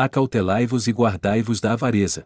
Acautelai-vos 0.00 0.86
e 0.86 0.92
guardai-vos 0.92 1.60
da 1.60 1.72
avareza. 1.72 2.24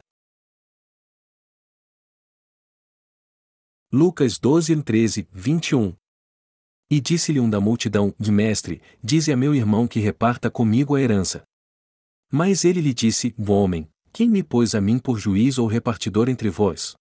Lucas 3.91 4.39
12, 4.39 4.83
13, 4.83 5.27
21 5.33 5.97
E 6.91 7.01
disse-lhe 7.01 7.41
um 7.41 7.49
da 7.49 7.63
multidão: 7.63 8.15
mestre, 8.31 8.83
dize 9.03 9.33
a 9.33 9.37
meu 9.39 9.55
irmão 9.55 9.89
que 9.89 10.01
reparta 10.01 10.51
comigo 10.51 10.97
a 10.97 11.01
herança. 11.01 11.45
Mas 12.31 12.63
ele 12.67 12.83
lhe 12.83 12.93
disse: 12.93 13.35
Homem, 13.49 13.89
quem 14.13 14.29
me 14.29 14.43
pôs 14.43 14.75
a 14.75 14.81
mim 14.83 14.99
por 14.99 15.19
juiz 15.19 15.57
ou 15.57 15.67
repartidor 15.67 16.29
entre 16.29 16.51
vós? 16.51 16.95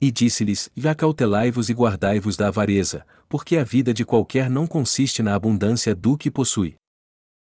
E 0.00 0.12
disse-lhes: 0.12 0.70
Acautelai-vos 0.88 1.68
e 1.68 1.72
guardai-vos 1.72 2.36
da 2.36 2.46
avareza, 2.46 3.04
porque 3.28 3.56
a 3.56 3.64
vida 3.64 3.92
de 3.92 4.04
qualquer 4.04 4.48
não 4.48 4.68
consiste 4.68 5.20
na 5.20 5.34
abundância 5.34 5.96
do 5.96 6.16
que 6.16 6.30
possui. 6.30 6.79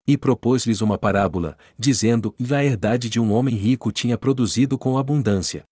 E 0.05 0.17
propôs-lhes 0.17 0.81
uma 0.81 0.97
parábola, 0.97 1.57
dizendo: 1.77 2.35
A 2.51 2.63
herdade 2.63 3.09
de 3.09 3.19
um 3.19 3.31
homem 3.31 3.55
rico 3.55 3.91
tinha 3.91 4.17
produzido 4.17 4.77
com 4.77 4.97
abundância. 4.97 5.63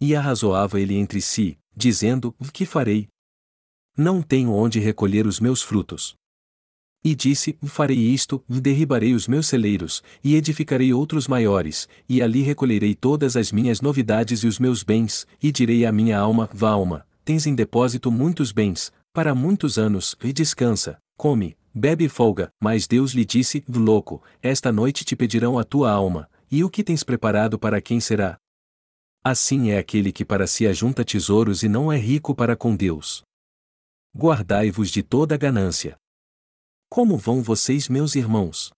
E 0.00 0.14
arrazoava 0.14 0.80
ele 0.80 0.94
entre 0.96 1.20
si, 1.20 1.58
dizendo: 1.76 2.34
Que 2.52 2.64
farei? 2.64 3.08
Não 3.96 4.22
tenho 4.22 4.52
onde 4.52 4.78
recolher 4.78 5.26
os 5.26 5.40
meus 5.40 5.62
frutos. 5.62 6.14
E 7.02 7.14
disse: 7.14 7.58
Farei 7.64 7.98
isto, 7.98 8.44
derribarei 8.48 9.14
os 9.14 9.26
meus 9.26 9.46
celeiros, 9.46 10.02
e 10.22 10.36
edificarei 10.36 10.92
outros 10.92 11.26
maiores, 11.26 11.88
e 12.08 12.22
ali 12.22 12.42
recolherei 12.42 12.94
todas 12.94 13.36
as 13.36 13.50
minhas 13.50 13.80
novidades 13.80 14.40
e 14.40 14.46
os 14.46 14.58
meus 14.58 14.82
bens, 14.82 15.26
e 15.42 15.50
direi 15.50 15.86
à 15.86 15.92
minha 15.92 16.18
alma: 16.18 16.48
Vá, 16.52 16.70
alma, 16.70 17.06
tens 17.24 17.46
em 17.46 17.54
depósito 17.54 18.10
muitos 18.12 18.52
bens, 18.52 18.92
para 19.12 19.34
muitos 19.34 19.78
anos, 19.78 20.14
e 20.22 20.32
descansa, 20.32 20.98
come, 21.16 21.56
bebe 21.74 22.08
folga. 22.08 22.52
Mas 22.60 22.86
Deus 22.86 23.12
lhe 23.12 23.24
disse: 23.24 23.64
Louco, 23.68 24.22
esta 24.42 24.72
noite 24.72 25.04
te 25.04 25.14
pedirão 25.14 25.58
a 25.58 25.64
tua 25.64 25.90
alma, 25.90 26.28
e 26.50 26.64
o 26.64 26.70
que 26.70 26.84
tens 26.84 27.02
preparado 27.02 27.58
para 27.58 27.80
quem 27.80 28.00
será? 28.00 28.38
Assim 29.22 29.70
é 29.70 29.78
aquele 29.78 30.12
que 30.12 30.24
para 30.24 30.46
si 30.46 30.66
ajunta 30.66 31.04
tesouros 31.04 31.62
e 31.62 31.68
não 31.68 31.92
é 31.92 31.98
rico 31.98 32.34
para 32.34 32.56
com 32.56 32.74
Deus. 32.74 33.22
Guardai-vos 34.16 34.90
de 34.90 35.02
toda 35.02 35.36
ganância. 35.36 35.96
Como 36.88 37.16
vão 37.16 37.42
vocês, 37.42 37.88
meus 37.88 38.14
irmãos? 38.14 38.72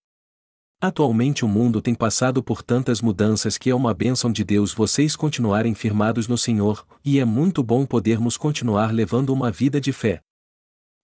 Atualmente 0.81 1.45
o 1.45 1.49
mundo 1.49 1.81
tem 1.81 1.95
passado 1.95 2.43
por 2.43 2.61
tantas 2.61 3.01
mudanças 3.01 3.57
que 3.57 3.71
é 3.71 3.75
uma 3.75 3.95
bênção 3.95 4.33
de 4.33 4.43
Deus 4.43 4.75
vocês 4.75 5.15
continuarem 5.15 5.75
firmados 5.77 6.27
no 6.27 6.37
Senhor, 6.37 6.85
e 7.05 7.21
é 7.21 7.25
muito 7.25 7.63
bom 7.63 7.87
podermos 7.87 8.37
continuar 8.37 8.93
levando 8.93 9.31
uma 9.31 9.49
vida 9.49 9.81
de 9.81 9.93
fé. 9.93 10.21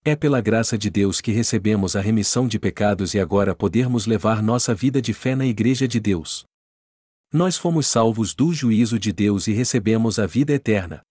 É 0.05 0.17
pela 0.17 0.41
graça 0.41 0.79
de 0.79 0.89
Deus 0.89 1.21
que 1.21 1.33
recebemos 1.33 1.95
a 1.95 2.01
remissão 2.01 2.49
de 2.49 2.59
pecados 2.59 3.15
e 3.15 3.21
agora 3.21 3.55
podermos 3.55 4.07
levar 4.07 4.43
nossa 4.43 4.75
vida 4.75 5.03
de 5.03 5.13
fé 5.13 5.35
na 5.35 5.45
Igreja 5.45 5.87
de 5.87 6.01
Deus. 6.01 6.45
Nós 7.33 7.59
fomos 7.59 7.87
salvos 7.87 8.35
do 8.35 8.53
juízo 8.55 8.99
de 8.99 9.13
Deus 9.13 9.47
e 9.49 9.53
recebemos 9.53 10.19
a 10.19 10.27
vida 10.27 10.53
eterna. 10.55 11.03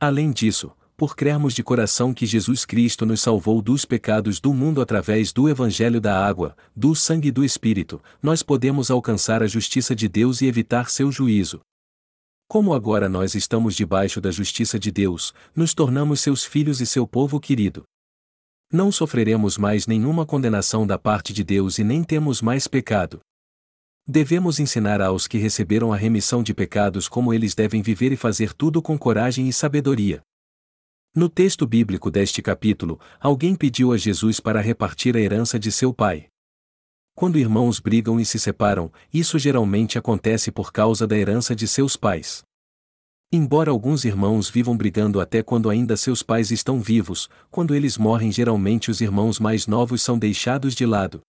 Além 0.00 0.32
disso, 0.32 0.72
por 0.96 1.14
crermos 1.14 1.54
de 1.54 1.62
coração 1.62 2.12
que 2.12 2.26
Jesus 2.26 2.64
Cristo 2.64 3.06
nos 3.06 3.20
salvou 3.20 3.62
dos 3.62 3.84
pecados 3.84 4.40
do 4.40 4.52
mundo 4.52 4.80
através 4.80 5.32
do 5.32 5.48
Evangelho 5.48 6.00
da 6.00 6.26
água, 6.26 6.56
do 6.74 6.96
sangue 6.96 7.28
e 7.28 7.30
do 7.30 7.44
Espírito, 7.44 8.02
nós 8.20 8.42
podemos 8.42 8.90
alcançar 8.90 9.44
a 9.44 9.46
justiça 9.46 9.94
de 9.94 10.08
Deus 10.08 10.40
e 10.40 10.46
evitar 10.46 10.90
seu 10.90 11.12
juízo. 11.12 11.60
Como 12.48 12.74
agora 12.74 13.08
nós 13.08 13.36
estamos 13.36 13.76
debaixo 13.76 14.20
da 14.20 14.32
justiça 14.32 14.76
de 14.76 14.90
Deus, 14.90 15.32
nos 15.54 15.72
tornamos 15.72 16.18
seus 16.18 16.44
filhos 16.44 16.80
e 16.80 16.86
seu 16.86 17.06
povo 17.06 17.38
querido. 17.38 17.84
Não 18.70 18.92
sofreremos 18.92 19.56
mais 19.56 19.86
nenhuma 19.86 20.26
condenação 20.26 20.86
da 20.86 20.98
parte 20.98 21.32
de 21.32 21.42
Deus 21.42 21.78
e 21.78 21.84
nem 21.84 22.04
temos 22.04 22.42
mais 22.42 22.68
pecado. 22.68 23.18
Devemos 24.06 24.60
ensinar 24.60 25.00
aos 25.00 25.26
que 25.26 25.38
receberam 25.38 25.90
a 25.90 25.96
remissão 25.96 26.42
de 26.42 26.52
pecados 26.52 27.08
como 27.08 27.32
eles 27.32 27.54
devem 27.54 27.80
viver 27.80 28.12
e 28.12 28.16
fazer 28.16 28.52
tudo 28.52 28.82
com 28.82 28.98
coragem 28.98 29.48
e 29.48 29.52
sabedoria. 29.54 30.20
No 31.14 31.30
texto 31.30 31.66
bíblico 31.66 32.10
deste 32.10 32.42
capítulo, 32.42 33.00
alguém 33.18 33.54
pediu 33.54 33.90
a 33.90 33.96
Jesus 33.96 34.38
para 34.38 34.60
repartir 34.60 35.16
a 35.16 35.20
herança 35.20 35.58
de 35.58 35.72
seu 35.72 35.92
pai. 35.94 36.26
Quando 37.14 37.38
irmãos 37.38 37.80
brigam 37.80 38.20
e 38.20 38.24
se 38.24 38.38
separam, 38.38 38.92
isso 39.12 39.38
geralmente 39.38 39.98
acontece 39.98 40.52
por 40.52 40.72
causa 40.72 41.06
da 41.06 41.16
herança 41.16 41.56
de 41.56 41.66
seus 41.66 41.96
pais. 41.96 42.44
Embora 43.30 43.70
alguns 43.70 44.06
irmãos 44.06 44.48
vivam 44.48 44.74
brigando 44.74 45.20
até 45.20 45.42
quando 45.42 45.68
ainda 45.68 45.98
seus 45.98 46.22
pais 46.22 46.50
estão 46.50 46.80
vivos, 46.80 47.28
quando 47.50 47.74
eles 47.74 47.98
morrem, 47.98 48.32
geralmente 48.32 48.90
os 48.90 49.02
irmãos 49.02 49.38
mais 49.38 49.66
novos 49.66 50.00
são 50.00 50.18
deixados 50.18 50.74
de 50.74 50.86
lado. 50.86 51.20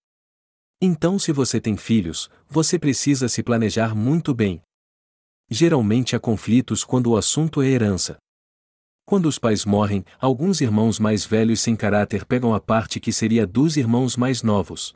Então, 0.82 1.20
se 1.20 1.34
você 1.34 1.60
tem 1.60 1.76
filhos, 1.76 2.30
você 2.48 2.80
precisa 2.80 3.28
se 3.28 3.44
planejar 3.44 3.94
muito 3.94 4.34
bem. 4.34 4.62
Geralmente 5.50 6.16
há 6.16 6.20
conflitos 6.22 6.86
quando 6.86 7.08
o 7.08 7.18
assunto 7.18 7.62
é 7.62 7.68
herança. 7.68 8.16
Quando 9.06 9.26
os 9.26 9.38
pais 9.38 9.66
morrem, 9.66 10.06
alguns 10.22 10.62
irmãos 10.62 11.00
mais 11.00 11.26
velhos 11.26 11.60
sem 11.60 11.76
caráter 11.76 12.24
pegam 12.24 12.54
a 12.54 12.62
parte 12.62 13.02
que 13.02 13.12
seria 13.12 13.46
dos 13.46 13.76
irmãos 13.76 14.16
mais 14.16 14.42
novos. 14.42 14.94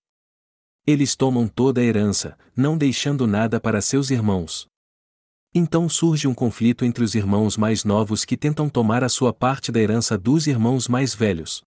Eles 0.87 1.17
tomam 1.17 1.49
toda 1.49 1.81
a 1.81 1.83
herança, 1.83 2.37
não 2.55 2.77
deixando 2.77 3.27
nada 3.27 3.59
para 3.59 3.81
seus 3.81 4.09
irmãos. 4.09 4.71
Então 5.55 5.87
surge 5.87 6.27
um 6.27 6.33
conflito 6.33 6.83
entre 6.83 7.03
os 7.03 7.13
irmãos 7.13 7.55
mais 7.55 7.83
novos 7.83 8.25
que 8.25 8.35
tentam 8.35 8.67
tomar 8.67 9.03
a 9.03 9.09
sua 9.09 9.31
parte 9.31 9.71
da 9.71 9.79
herança 9.79 10.17
dos 10.17 10.47
irmãos 10.47 10.87
mais 10.87 11.13
velhos. 11.13 11.61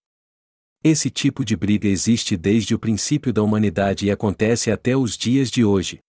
Esse 0.82 1.08
tipo 1.08 1.44
de 1.44 1.56
briga 1.56 1.86
existe 1.86 2.36
desde 2.36 2.74
o 2.74 2.78
princípio 2.78 3.32
da 3.32 3.42
humanidade 3.42 4.06
e 4.06 4.10
acontece 4.10 4.72
até 4.72 4.96
os 4.96 5.16
dias 5.16 5.50
de 5.50 5.64
hoje. 5.64 6.00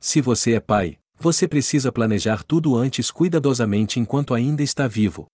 Se 0.00 0.20
você 0.20 0.54
é 0.54 0.60
pai, 0.60 0.98
você 1.16 1.46
precisa 1.46 1.92
planejar 1.92 2.42
tudo 2.42 2.76
antes 2.76 3.10
cuidadosamente 3.10 4.00
enquanto 4.00 4.34
ainda 4.34 4.62
está 4.62 4.88
vivo. 4.88 5.26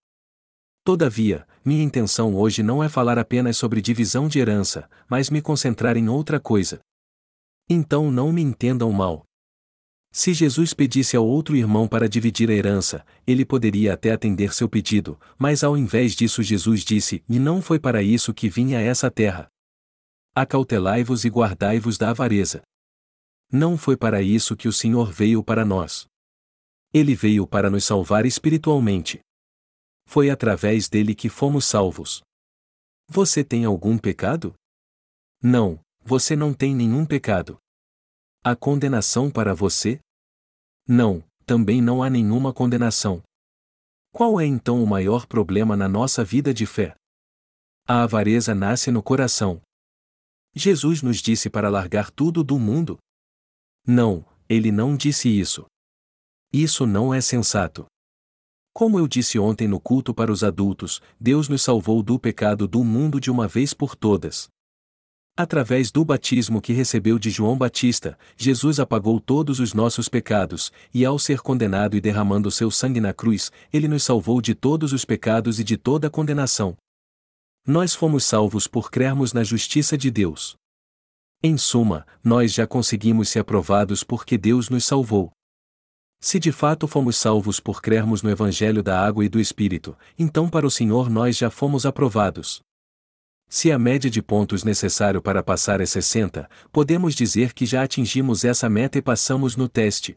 Todavia, 0.83 1.47
minha 1.65 1.83
intenção 1.83 2.35
hoje 2.35 2.63
não 2.63 2.85
é 2.85 2.91
falar 2.91 3.19
apenas 3.19 3.57
sobre 3.57 3.81
divisão 3.81 4.29
de 4.29 4.39
herança, 4.39 4.89
mas 5.09 5.31
me 5.31 5.41
concentrar 5.41 5.97
em 5.97 6.11
outra 6.11 6.39
coisa. 6.39 6.81
Então 7.69 8.11
não 8.11 8.31
me 8.31 8.43
entendam 8.43 8.93
mal. 8.93 9.25
Se 10.17 10.33
Jesus 10.33 10.73
pedisse 10.73 11.17
ao 11.17 11.27
outro 11.27 11.57
irmão 11.57 11.89
para 11.89 12.09
dividir 12.09 12.49
a 12.49 12.55
herança, 12.55 13.05
ele 13.27 13.45
poderia 13.45 13.95
até 13.95 14.13
atender 14.13 14.55
seu 14.55 14.69
pedido, 14.69 15.19
mas 15.37 15.65
ao 15.65 15.77
invés 15.77 16.15
disso 16.15 16.41
Jesus 16.41 16.85
disse: 16.85 17.25
E 17.29 17.37
não 17.37 17.61
foi 17.61 17.81
para 17.81 18.01
isso 18.01 18.33
que 18.33 18.49
vim 18.49 18.77
a 18.77 18.81
essa 18.81 19.11
terra. 19.11 19.49
Acautelai-vos 20.33 21.25
e 21.25 21.29
guardai-vos 21.29 21.99
da 21.99 22.11
avareza. 22.11 22.63
Não 23.51 23.77
foi 23.77 23.97
para 23.97 24.23
isso 24.23 24.57
que 24.57 24.69
o 24.69 24.73
Senhor 24.73 25.11
veio 25.11 25.43
para 25.43 25.65
nós. 25.65 26.07
Ele 26.93 27.17
veio 27.17 27.45
para 27.45 27.69
nos 27.69 27.85
salvar 27.85 28.25
espiritualmente. 28.25 29.19
Foi 30.07 30.31
através 30.31 30.89
dele 30.89 31.17
que 31.17 31.29
fomos 31.29 31.65
salvos. 31.65 32.23
Você 33.09 33.43
tem 33.43 33.65
algum 33.65 33.99
pecado? 33.99 34.55
Não, 35.43 35.81
você 36.05 36.37
não 36.37 36.55
tem 36.55 36.73
nenhum 36.73 37.05
pecado. 37.05 37.59
Há 38.45 38.55
condenação 38.55 39.29
para 39.29 39.55
você? 39.55 40.03
Não, 40.87 41.25
também 41.47 41.81
não 41.81 42.03
há 42.03 42.11
nenhuma 42.11 42.53
condenação. 42.53 43.22
Qual 44.12 44.41
é 44.41 44.47
então 44.47 44.83
o 44.83 44.87
maior 44.87 45.27
problema 45.27 45.77
na 45.77 45.89
nossa 45.89 46.25
vida 46.25 46.53
de 46.53 46.67
fé? 46.67 46.95
A 47.87 48.03
avareza 48.03 48.55
nasce 48.55 48.91
no 48.91 49.03
coração. 49.03 49.61
Jesus 50.55 51.03
nos 51.03 51.19
disse 51.19 51.50
para 51.50 51.69
largar 51.69 52.11
tudo 52.11 52.45
do 52.45 52.59
mundo? 52.59 52.99
Não, 53.87 54.25
ele 54.49 54.71
não 54.71 54.97
disse 54.97 55.28
isso. 55.28 55.67
Isso 56.53 56.87
não 56.87 57.12
é 57.12 57.21
sensato. 57.21 57.87
Como 58.72 58.99
eu 58.99 59.09
disse 59.09 59.39
ontem 59.39 59.66
no 59.66 59.81
culto 59.81 60.15
para 60.15 60.33
os 60.33 60.45
adultos, 60.45 61.01
Deus 61.19 61.49
nos 61.49 61.62
salvou 61.62 62.03
do 62.03 62.19
pecado 62.19 62.69
do 62.69 62.84
mundo 62.84 63.21
de 63.21 63.31
uma 63.31 63.49
vez 63.49 63.75
por 63.75 63.97
todas. 63.97 64.49
Através 65.37 65.91
do 65.91 66.05
batismo 66.05 66.61
que 66.61 66.72
recebeu 66.72 67.19
de 67.19 67.28
João 67.28 67.59
Batista, 67.59 68.16
Jesus 68.36 68.78
apagou 68.78 69.19
todos 69.19 69.59
os 69.59 69.75
nossos 69.75 70.09
pecados, 70.09 70.71
e 70.92 71.04
ao 71.04 71.19
ser 71.19 71.41
condenado 71.41 71.97
e 71.97 72.01
derramando 72.01 72.53
seu 72.53 72.71
sangue 72.71 73.01
na 73.01 73.13
cruz, 73.13 73.51
ele 73.72 73.89
nos 73.89 74.04
salvou 74.04 74.41
de 74.41 74.54
todos 74.54 74.92
os 74.92 75.04
pecados 75.04 75.59
e 75.59 75.65
de 75.65 75.77
toda 75.77 76.09
condenação. 76.09 76.77
Nós 77.66 77.97
fomos 77.97 78.25
salvos 78.25 78.69
por 78.69 78.92
crermos 78.92 79.33
na 79.33 79.42
justiça 79.42 79.98
de 79.98 80.09
Deus. 80.09 80.54
Em 81.42 81.59
suma, 81.59 82.07
nós 82.22 82.53
já 82.53 82.65
conseguimos 82.65 83.28
ser 83.28 83.41
aprovados 83.41 84.04
porque 84.04 84.39
Deus 84.39 84.71
nos 84.71 84.84
salvou. 84.84 85.33
Se 86.21 86.39
de 86.39 86.53
fato 86.53 86.86
fomos 86.86 87.16
salvos 87.16 87.59
por 87.59 87.83
crermos 87.83 88.22
no 88.22 88.31
Evangelho 88.31 88.84
da 88.84 89.04
Água 89.04 89.25
e 89.25 89.28
do 89.28 89.41
Espírito, 89.41 89.98
então 90.16 90.48
para 90.48 90.65
o 90.65 90.71
Senhor 90.71 91.10
nós 91.10 91.36
já 91.36 91.51
fomos 91.51 91.84
aprovados. 91.84 92.63
Se 93.54 93.71
a 93.71 93.78
média 93.78 94.10
de 94.10 94.21
pontos 94.21 94.65
necessário 94.65 95.22
para 95.22 95.41
passar 95.41 95.80
é 95.80 95.86
60, 95.86 96.51
podemos 96.72 97.15
dizer 97.15 97.53
que 97.53 97.65
já 97.65 97.84
atingimos 97.84 98.45
essa 98.45 98.68
meta 98.68 98.98
e 98.98 99.01
passamos 99.01 99.54
no 99.54 99.68
teste. 99.68 100.16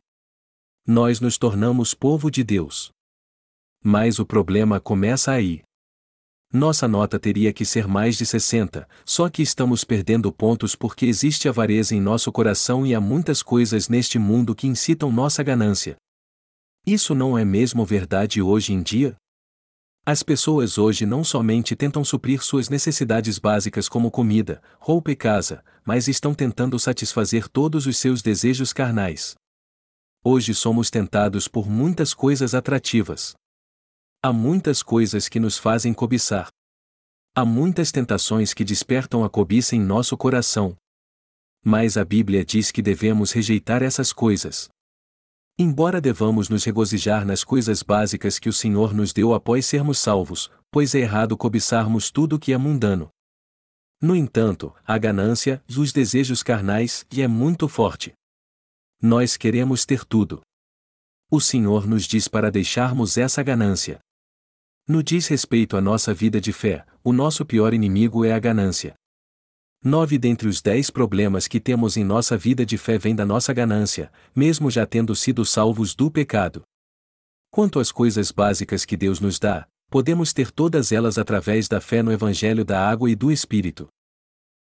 Nós 0.87 1.19
nos 1.19 1.37
tornamos 1.37 1.93
povo 1.93 2.31
de 2.31 2.43
Deus. 2.43 2.89
Mas 3.83 4.17
o 4.17 4.25
problema 4.25 4.79
começa 4.79 5.31
aí. 5.31 5.61
Nossa 6.51 6.87
nota 6.87 7.19
teria 7.19 7.53
que 7.53 7.63
ser 7.63 7.87
mais 7.87 8.17
de 8.17 8.25
60, 8.25 8.89
só 9.05 9.29
que 9.29 9.43
estamos 9.43 9.83
perdendo 9.83 10.33
pontos 10.33 10.75
porque 10.75 11.05
existe 11.05 11.47
avareza 11.47 11.93
em 11.93 12.01
nosso 12.01 12.31
coração 12.31 12.87
e 12.87 12.95
há 12.95 12.99
muitas 12.99 13.43
coisas 13.43 13.87
neste 13.87 14.17
mundo 14.17 14.55
que 14.55 14.65
incitam 14.65 15.11
nossa 15.11 15.43
ganância. 15.43 15.95
Isso 16.87 17.13
não 17.13 17.37
é 17.37 17.45
mesmo 17.45 17.85
verdade 17.85 18.41
hoje 18.41 18.73
em 18.73 18.81
dia? 18.81 19.15
As 20.09 20.23
pessoas 20.23 20.77
hoje 20.77 21.05
não 21.05 21.21
somente 21.21 21.75
tentam 21.75 22.01
suprir 22.01 22.41
suas 22.41 22.69
necessidades 22.69 23.37
básicas 23.37 23.89
como 23.89 24.09
comida, 24.09 24.61
roupa 24.79 25.11
e 25.11 25.17
casa, 25.17 25.61
mas 25.85 26.07
estão 26.07 26.33
tentando 26.33 26.79
satisfazer 26.79 27.49
todos 27.49 27.85
os 27.85 27.97
seus 27.97 28.21
desejos 28.21 28.71
carnais. 28.71 29.35
Hoje 30.23 30.55
somos 30.55 30.89
tentados 30.89 31.49
por 31.49 31.69
muitas 31.69 32.13
coisas 32.13 32.55
atrativas. 32.55 33.33
Há 34.23 34.31
muitas 34.31 34.81
coisas 34.81 35.27
que 35.27 35.41
nos 35.41 35.57
fazem 35.57 35.93
cobiçar. 35.93 36.47
Há 37.35 37.43
muitas 37.43 37.91
tentações 37.91 38.53
que 38.53 38.63
despertam 38.63 39.25
a 39.25 39.29
cobiça 39.29 39.75
em 39.75 39.81
nosso 39.81 40.15
coração. 40.15 40.77
Mas 41.61 41.97
a 41.97 42.05
Bíblia 42.05 42.45
diz 42.45 42.71
que 42.71 42.81
devemos 42.81 43.33
rejeitar 43.33 43.83
essas 43.83 44.13
coisas. 44.13 44.69
Embora 45.59 45.99
devamos 45.99 46.49
nos 46.49 46.63
regozijar 46.63 47.25
nas 47.25 47.43
coisas 47.43 47.81
básicas 47.81 48.37
que 48.37 48.47
o 48.47 48.53
Senhor 48.53 48.93
nos 48.93 49.11
deu 49.11 49.33
após 49.33 49.65
sermos 49.65 49.97
salvos, 49.97 50.51
pois 50.69 50.93
é 50.93 50.99
errado 50.99 51.35
cobiçarmos 51.35 52.11
tudo 52.11 52.37
que 52.37 52.53
é 52.53 52.57
mundano. 52.59 53.09
No 53.99 54.15
entanto, 54.15 54.71
a 54.85 54.95
ganância, 54.99 55.63
os 55.67 55.91
desejos 55.91 56.43
carnais, 56.43 57.07
e 57.11 57.23
é 57.23 57.27
muito 57.27 57.67
forte. 57.67 58.13
Nós 59.01 59.35
queremos 59.35 59.83
ter 59.83 60.05
tudo. 60.05 60.41
O 61.31 61.41
Senhor 61.41 61.87
nos 61.87 62.03
diz 62.05 62.27
para 62.27 62.51
deixarmos 62.51 63.17
essa 63.17 63.41
ganância. 63.41 63.99
No 64.87 65.01
diz 65.01 65.25
respeito 65.25 65.75
à 65.75 65.81
nossa 65.81 66.13
vida 66.13 66.39
de 66.39 66.53
fé, 66.53 66.85
o 67.03 67.11
nosso 67.11 67.43
pior 67.43 67.73
inimigo 67.73 68.23
é 68.23 68.31
a 68.31 68.39
ganância. 68.39 68.93
Nove 69.83 70.17
dentre 70.17 70.47
os 70.47 70.61
dez 70.61 70.89
problemas 70.89 71.47
que 71.47 71.59
temos 71.59 71.97
em 71.97 72.03
nossa 72.03 72.35
vida 72.35 72.65
de 72.65 72.77
fé 72.77 72.97
vêm 72.97 73.15
da 73.15 73.25
nossa 73.25 73.53
ganância, 73.53 74.11
mesmo 74.35 74.71
já 74.71 74.85
tendo 74.85 75.15
sido 75.15 75.45
salvos 75.45 75.93
do 75.93 76.09
pecado. 76.09 76.63
Quanto 77.51 77.79
às 77.79 77.91
coisas 77.91 78.31
básicas 78.31 78.85
que 78.85 78.97
Deus 78.97 79.19
nos 79.19 79.39
dá, 79.39 79.67
podemos 79.89 80.33
ter 80.33 80.51
todas 80.51 80.91
elas 80.91 81.17
através 81.17 81.67
da 81.67 81.79
fé 81.79 82.03
no 82.03 82.11
Evangelho 82.11 82.65
da 82.65 82.89
Água 82.89 83.09
e 83.09 83.15
do 83.15 83.31
Espírito. 83.31 83.87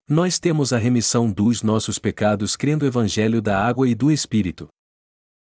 Nós 0.07 0.39
temos 0.39 0.71
a 0.73 0.77
remissão 0.77 1.31
dos 1.31 1.61
nossos 1.61 1.99
pecados 1.99 2.55
crendo 2.55 2.85
o 2.85 2.87
Evangelho 2.87 3.41
da 3.41 3.63
Água 3.63 3.87
e 3.87 3.93
do 3.93 4.11
Espírito. 4.11 4.67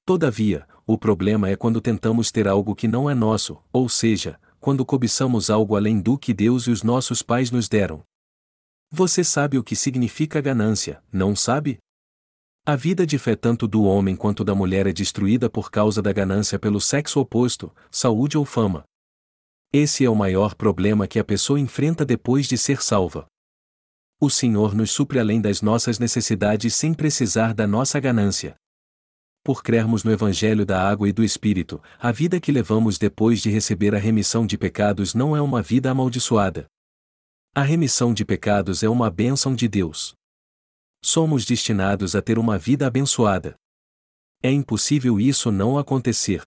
Todavia, 0.06 0.68
o 0.88 0.98
problema 0.98 1.50
é 1.50 1.56
quando 1.56 1.80
tentamos 1.80 2.32
ter 2.32 2.48
algo 2.48 2.76
que 2.76 2.88
não 2.88 3.10
é 3.10 3.14
nosso, 3.14 3.62
ou 3.72 3.88
seja, 3.88 4.40
quando 4.60 4.86
cobiçamos 4.86 5.50
algo 5.50 5.76
além 5.76 6.02
do 6.02 6.18
que 6.18 6.34
Deus 6.34 6.64
e 6.64 6.72
os 6.72 6.82
nossos 6.82 7.22
pais 7.22 7.52
nos 7.52 7.70
deram. 7.70 8.04
Você 8.91 9.24
sabe 9.24 9.57
o 9.57 9.63
que 9.63 9.75
significa 9.75 10.41
ganância, 10.41 11.01
não 11.12 11.36
sabe? 11.36 11.77
A 12.65 12.75
vida 12.75 13.06
de 13.06 13.18
fé 13.18 13.36
tanto 13.36 13.68
do 13.68 13.83
homem 13.83 14.15
quanto 14.15 14.44
da 14.44 14.53
mulher 14.53 14.88
é 14.88 14.94
destruída 14.94 15.50
por 15.50 15.71
causa 15.71 16.01
da 16.01 16.12
ganância 16.12 16.59
pelo 16.59 16.81
sexo 16.81 17.19
oposto, 17.19 17.74
saúde 17.91 18.38
ou 18.38 18.45
fama. 18.45 18.83
Esse 19.71 20.03
é 20.03 20.09
o 20.09 20.15
maior 20.15 20.56
problema 20.56 21.07
que 21.07 21.19
a 21.19 21.24
pessoa 21.24 21.59
enfrenta 21.59 22.03
depois 22.03 22.47
de 22.47 22.57
ser 22.57 22.81
salva. 22.81 23.25
O 24.19 24.30
Senhor 24.30 24.75
nos 24.75 24.91
supre 24.91 25.19
além 25.19 25.39
das 25.39 25.62
nossas 25.62 26.00
necessidades 26.00 26.75
sem 26.75 26.94
precisar 26.94 27.53
da 27.53 27.65
nossa 27.68 28.00
ganância 28.00 28.56
por 29.50 29.63
crermos 29.63 30.03
no 30.03 30.12
Evangelho 30.12 30.63
da 30.63 30.80
Água 30.88 31.09
e 31.09 31.12
do 31.12 31.24
Espírito, 31.24 31.81
a 32.00 32.12
vida 32.12 32.39
que 32.39 32.51
levamos 32.51 33.00
depois 33.00 33.41
de 33.41 33.50
receber 33.50 33.95
a 33.95 33.97
remissão 33.97 34.45
de 34.45 34.57
pecados 34.59 35.15
não 35.15 35.36
é 35.36 35.41
uma 35.41 35.59
vida 35.59 35.89
amaldiçoada. 35.89 36.68
A 37.60 37.62
remissão 37.62 38.14
de 38.14 38.24
pecados 38.24 38.84
é 38.84 38.88
uma 38.88 39.12
bênção 39.12 39.54
de 39.54 39.68
Deus. 39.68 40.14
Somos 41.04 41.44
destinados 41.44 42.16
a 42.16 42.22
ter 42.22 42.40
uma 42.40 42.58
vida 42.58 42.88
abençoada. 42.88 43.54
É 44.42 44.50
impossível 44.50 45.20
isso 45.20 45.52
não 45.52 45.78
acontecer. 45.78 46.42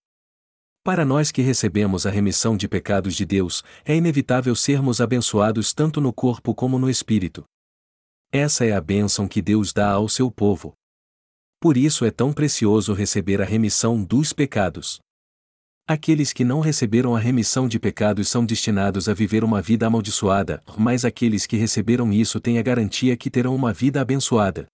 Para 0.82 1.04
nós 1.04 1.30
que 1.30 1.42
recebemos 1.42 2.06
a 2.06 2.10
remissão 2.10 2.56
de 2.56 2.66
pecados 2.66 3.14
de 3.14 3.26
Deus, 3.26 3.62
é 3.84 3.94
inevitável 3.94 4.56
sermos 4.56 5.02
abençoados 5.02 5.74
tanto 5.74 6.00
no 6.00 6.14
corpo 6.14 6.54
como 6.54 6.78
no 6.78 6.88
espírito. 6.88 7.44
Essa 8.32 8.64
é 8.64 8.72
a 8.72 8.80
bênção 8.80 9.28
que 9.28 9.42
Deus 9.42 9.70
dá 9.70 9.90
ao 9.90 10.08
seu 10.08 10.30
povo. 10.30 10.72
Por 11.60 11.76
isso 11.76 12.06
é 12.06 12.10
tão 12.10 12.32
precioso 12.32 12.94
receber 12.94 13.42
a 13.42 13.44
remissão 13.44 14.02
dos 14.02 14.32
pecados. 14.32 14.98
Aqueles 15.86 16.32
que 16.32 16.44
não 16.44 16.60
receberam 16.60 17.16
a 17.16 17.18
remissão 17.18 17.66
de 17.66 17.78
pecados 17.78 18.28
são 18.28 18.46
destinados 18.46 19.08
a 19.08 19.14
viver 19.14 19.42
uma 19.42 19.60
vida 19.60 19.86
amaldiçoada, 19.86 20.62
mas 20.76 21.04
aqueles 21.04 21.44
que 21.44 21.56
receberam 21.56 22.12
isso 22.12 22.40
têm 22.40 22.58
a 22.58 22.62
garantia 22.62 23.16
que 23.16 23.28
terão 23.28 23.54
uma 23.54 23.72
vida 23.72 24.00
abençoada. 24.00 24.66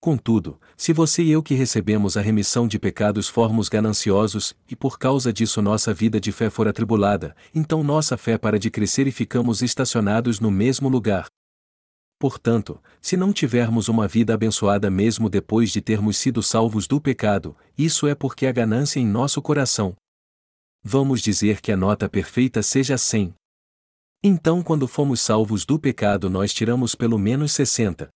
Contudo, 0.00 0.60
se 0.76 0.92
você 0.92 1.22
e 1.22 1.30
eu 1.32 1.42
que 1.42 1.54
recebemos 1.54 2.16
a 2.16 2.20
remissão 2.20 2.68
de 2.68 2.78
pecados 2.78 3.26
formos 3.26 3.68
gananciosos, 3.68 4.54
e 4.70 4.76
por 4.76 4.98
causa 4.98 5.32
disso 5.32 5.60
nossa 5.60 5.92
vida 5.92 6.20
de 6.20 6.30
fé 6.30 6.50
for 6.50 6.68
atribulada, 6.68 7.34
então 7.54 7.82
nossa 7.82 8.16
fé 8.16 8.38
para 8.38 8.58
de 8.58 8.70
crescer 8.70 9.06
e 9.06 9.10
ficamos 9.10 9.62
estacionados 9.62 10.38
no 10.38 10.50
mesmo 10.50 10.88
lugar, 10.88 11.26
Portanto, 12.18 12.82
se 13.00 13.16
não 13.16 13.32
tivermos 13.32 13.88
uma 13.88 14.08
vida 14.08 14.34
abençoada 14.34 14.90
mesmo 14.90 15.30
depois 15.30 15.70
de 15.70 15.80
termos 15.80 16.16
sido 16.16 16.42
salvos 16.42 16.88
do 16.88 17.00
pecado, 17.00 17.56
isso 17.76 18.08
é 18.08 18.14
porque 18.14 18.44
há 18.44 18.50
ganância 18.50 18.98
em 18.98 19.06
nosso 19.06 19.40
coração. 19.40 19.94
Vamos 20.90 21.20
dizer 21.20 21.60
que 21.60 21.70
a 21.70 21.76
nota 21.76 22.08
perfeita 22.08 22.62
seja 22.62 22.96
100. 22.96 23.34
Então, 24.24 24.62
quando 24.62 24.88
fomos 24.88 25.20
salvos 25.20 25.66
do 25.66 25.78
pecado, 25.78 26.30
nós 26.30 26.50
tiramos 26.54 26.94
pelo 26.94 27.18
menos 27.18 27.52
60. 27.52 28.08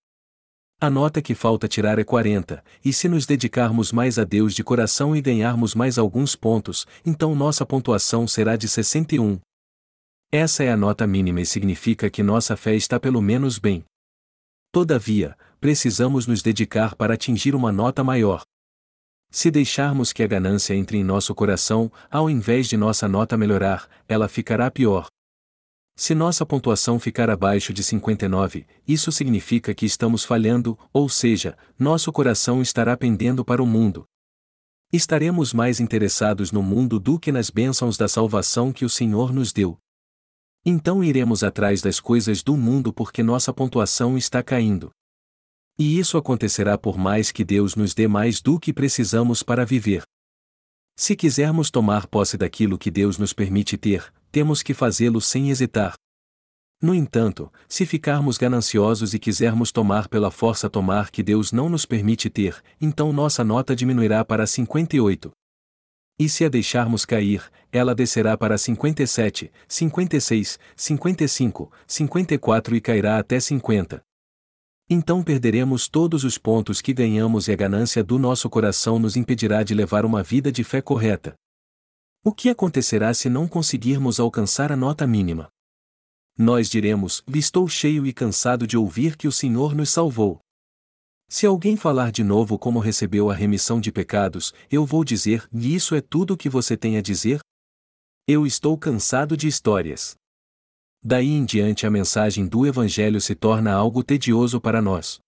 A 0.81 0.89
nota 0.89 1.21
que 1.21 1.35
falta 1.35 1.69
tirar 1.69 1.99
é 1.99 2.05
40, 2.05 2.65
e 2.83 2.91
se 2.91 3.11
nos 3.11 3.27
dedicarmos 3.27 3.93
mais 3.93 4.19
a 4.19 4.25
Deus 4.25 4.55
de 4.55 4.65
coração 4.65 5.15
e 5.15 5.21
ganharmos 5.21 5.75
mais 5.75 5.99
alguns 5.99 6.35
pontos, 6.35 6.87
então 7.05 7.35
nossa 7.35 7.67
pontuação 7.67 8.27
será 8.27 8.57
de 8.57 8.67
61. 8.67 9.39
Essa 10.33 10.65
é 10.65 10.73
a 10.73 10.77
nota 10.77 11.07
mínima 11.07 11.43
e 11.43 11.45
significa 11.45 12.09
que 12.09 12.23
nossa 12.23 12.57
fé 12.57 12.75
está 12.75 12.99
pelo 12.99 13.21
menos 13.21 13.59
bem. 13.59 13.85
Todavia, 14.73 15.37
precisamos 15.61 16.27
nos 16.27 16.41
dedicar 16.41 16.97
para 16.97 17.13
atingir 17.13 17.55
uma 17.55 17.71
nota 17.71 18.03
maior. 18.03 18.43
Se 19.35 19.51
deixarmos 19.51 20.13
que 20.13 20.23
a 20.23 20.27
ganância 20.27 20.75
entre 20.75 20.99
em 20.99 21.03
nosso 21.03 21.35
coração, 21.35 21.91
ao 22.11 22.29
invés 22.29 22.69
de 22.69 22.77
nossa 22.77 23.09
nota 23.09 23.35
melhorar, 23.35 23.89
ela 24.07 24.29
ficará 24.29 24.71
pior. 24.71 25.07
Se 25.97 26.15
nossa 26.15 26.45
pontuação 26.45 27.01
ficar 27.01 27.31
abaixo 27.31 27.73
de 27.73 27.83
59, 27.83 28.67
isso 28.87 29.11
significa 29.11 29.75
que 29.75 29.87
estamos 29.87 30.23
falhando, 30.23 30.79
ou 30.93 31.09
seja, 31.09 31.57
nosso 31.79 32.13
coração 32.13 32.61
estará 32.61 32.95
pendendo 32.95 33.43
para 33.43 33.63
o 33.63 33.67
mundo. 33.67 34.05
Estaremos 34.93 35.55
mais 35.55 35.81
interessados 35.81 36.53
no 36.53 36.63
mundo 36.63 37.01
do 37.01 37.19
que 37.19 37.33
nas 37.33 37.49
bênçãos 37.49 37.97
da 37.97 38.09
salvação 38.09 38.71
que 38.71 38.85
o 38.85 38.91
Senhor 38.91 39.33
nos 39.33 39.51
deu. 39.51 39.79
Então 40.63 41.03
iremos 41.03 41.43
atrás 41.43 41.81
das 41.81 41.99
coisas 41.99 42.43
do 42.43 42.55
mundo 42.55 42.93
porque 42.93 43.23
nossa 43.23 43.51
pontuação 43.51 44.19
está 44.19 44.43
caindo. 44.43 44.91
E 45.79 45.99
isso 45.99 46.17
acontecerá 46.19 46.77
por 46.77 46.99
mais 46.99 47.33
que 47.33 47.45
Deus 47.45 47.75
nos 47.75 47.95
dê 47.95 48.07
mais 48.07 48.41
do 48.41 48.59
que 48.59 48.73
precisamos 48.73 49.43
para 49.43 49.65
viver. 49.65 50.03
Se 50.97 51.17
quisermos 51.17 51.71
tomar 51.71 52.07
posse 52.07 52.37
daquilo 52.37 52.79
que 52.79 52.91
Deus 52.91 53.19
nos 53.19 53.33
permite 53.33 53.77
ter, 53.77 54.13
temos 54.31 54.63
que 54.63 54.75
fazê-lo 54.75 55.21
sem 55.21 55.51
hesitar. 55.51 55.95
No 56.81 56.95
entanto, 56.95 57.51
se 57.69 57.87
ficarmos 57.87 58.37
gananciosos 58.37 59.15
e 59.15 59.19
quisermos 59.19 59.71
tomar 59.71 60.09
pela 60.09 60.31
força 60.31 60.69
tomar 60.69 61.11
que 61.11 61.23
Deus 61.23 61.53
não 61.53 61.69
nos 61.69 61.87
permite 61.87 62.29
ter, 62.29 62.61
então 62.81 63.13
nossa 63.13 63.45
nota 63.45 63.75
diminuirá 63.75 64.25
para 64.25 64.47
58. 64.47 65.31
E 66.19 66.29
se 66.29 66.45
a 66.45 66.49
deixarmos 66.49 67.05
cair, 67.05 67.43
ela 67.71 67.95
descerá 67.95 68.37
para 68.37 68.59
57, 68.59 69.51
56, 69.69 70.59
55, 70.77 71.73
54 71.87 72.77
e 72.77 72.81
cairá 72.81 73.19
até 73.19 73.41
50. 73.41 74.03
Então 74.95 75.23
perderemos 75.23 75.89
todos 75.89 76.23
os 76.23 76.37
pontos 76.37 76.83
que 76.83 76.93
ganhamos 76.93 77.49
e 77.49 77.53
a 77.53 77.57
ganância 77.57 78.05
do 78.05 78.19
nosso 78.19 78.51
coração 78.51 78.99
nos 78.99 79.17
impedirá 79.17 79.63
de 79.63 79.73
levar 79.73 80.05
uma 80.05 80.23
vida 80.23 80.53
de 80.53 80.63
fé 80.63 80.83
correta. 80.83 81.33
O 82.23 82.31
que 82.31 82.51
acontecerá 82.51 83.15
se 83.15 83.31
não 83.31 83.49
conseguirmos 83.49 84.21
alcançar 84.21 84.71
a 84.71 84.77
nota 84.77 85.07
mínima? 85.07 85.49
Nós 86.37 86.69
diremos: 86.69 87.25
Estou 87.35 87.67
cheio 87.67 88.07
e 88.07 88.13
cansado 88.13 88.67
de 88.67 88.77
ouvir 88.77 89.17
que 89.17 89.27
o 89.27 89.33
Senhor 89.33 89.75
nos 89.75 89.89
salvou. 89.89 90.41
Se 91.27 91.47
alguém 91.47 91.75
falar 91.75 92.13
de 92.13 92.23
novo 92.23 92.59
como 92.59 92.79
recebeu 92.79 93.31
a 93.31 93.35
remissão 93.35 93.81
de 93.81 93.91
pecados, 93.91 94.53
eu 94.71 94.85
vou 94.85 95.03
dizer: 95.05 95.49
isso 95.51 95.95
é 95.95 96.03
tudo 96.03 96.35
o 96.35 96.37
que 96.37 96.51
você 96.51 96.77
tem 96.77 96.99
a 96.99 97.01
dizer? 97.01 97.41
Eu 98.29 98.47
estou 98.47 98.77
cansado 98.77 99.39
de 99.39 99.49
histórias. 99.49 100.17
Daí 101.05 101.31
em 101.31 101.45
diante 101.45 101.85
a 101.85 101.91
mensagem 101.91 102.47
do 102.47 102.65
Evangelho 102.65 103.21
se 103.21 103.35
torna 103.35 103.73
algo 103.73 104.05
tedioso 104.05 104.61
para 104.61 104.81
nós. 104.81 105.19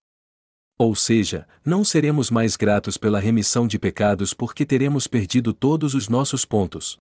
Ou 0.79 0.95
seja, 0.95 1.49
não 1.65 1.85
seremos 1.85 2.31
mais 2.31 2.57
gratos 2.57 2.97
pela 2.97 3.19
remissão 3.19 3.67
de 3.67 3.79
pecados 3.79 4.33
porque 4.33 4.65
teremos 4.65 5.07
perdido 5.07 5.53
todos 5.53 5.95
os 5.95 6.09
nossos 6.09 6.45
pontos. 6.45 6.97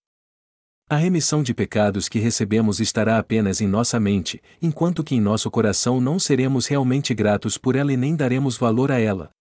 A 0.89 0.95
remissão 0.95 1.41
de 1.41 1.53
pecados 1.53 2.09
que 2.09 2.19
recebemos 2.19 2.79
estará 2.79 3.17
apenas 3.17 3.61
em 3.61 3.67
nossa 3.67 3.99
mente, 3.99 4.41
enquanto 4.61 5.03
que 5.03 5.15
em 5.15 5.21
nosso 5.21 5.49
coração 5.49 6.01
não 6.01 6.19
seremos 6.19 6.65
realmente 6.67 7.13
gratos 7.13 7.57
por 7.57 7.75
ela 7.75 7.93
e 7.93 7.97
nem 7.97 8.15
daremos 8.15 8.57
valor 8.57 8.91
a 8.91 8.99
ela. 8.99 9.31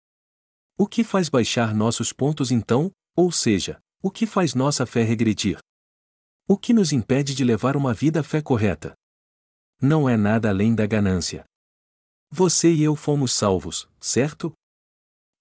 O 0.78 0.86
que 0.86 1.02
faz 1.02 1.28
baixar 1.28 1.74
nossos 1.74 2.12
pontos 2.12 2.50
então, 2.50 2.90
ou 3.16 3.32
seja, 3.32 3.78
o 4.02 4.10
que 4.10 4.26
faz 4.26 4.54
nossa 4.54 4.86
fé 4.86 5.02
regredir? 5.02 5.58
O 6.48 6.56
que 6.56 6.72
nos 6.72 6.92
impede 6.92 7.34
de 7.34 7.44
levar 7.44 7.76
uma 7.76 7.92
vida 7.92 8.22
fé 8.22 8.40
correta? 8.40 8.94
Não 9.84 10.08
é 10.08 10.16
nada 10.16 10.48
além 10.48 10.76
da 10.76 10.86
ganância. 10.86 11.44
Você 12.30 12.72
e 12.72 12.84
eu 12.84 12.94
fomos 12.94 13.32
salvos, 13.32 13.88
certo? 14.00 14.52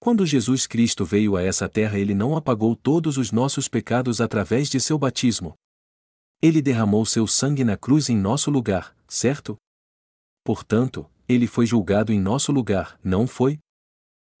Quando 0.00 0.26
Jesus 0.26 0.66
Cristo 0.66 1.04
veio 1.04 1.36
a 1.36 1.42
essa 1.44 1.68
terra, 1.68 1.96
ele 1.96 2.12
não 2.12 2.36
apagou 2.36 2.74
todos 2.74 3.16
os 3.16 3.30
nossos 3.30 3.68
pecados 3.68 4.20
através 4.20 4.68
de 4.68 4.80
seu 4.80 4.98
batismo. 4.98 5.54
Ele 6.42 6.60
derramou 6.60 7.06
seu 7.06 7.24
sangue 7.24 7.62
na 7.62 7.76
cruz 7.76 8.08
em 8.08 8.16
nosso 8.16 8.50
lugar, 8.50 8.96
certo? 9.06 9.56
Portanto, 10.42 11.08
ele 11.28 11.46
foi 11.46 11.64
julgado 11.64 12.12
em 12.12 12.18
nosso 12.18 12.50
lugar, 12.50 12.98
não 13.00 13.28
foi? 13.28 13.60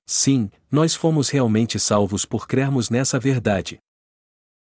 Sim, 0.04 0.50
nós 0.68 0.96
fomos 0.96 1.28
realmente 1.28 1.78
salvos 1.78 2.24
por 2.24 2.48
crermos 2.48 2.90
nessa 2.90 3.20
verdade. 3.20 3.78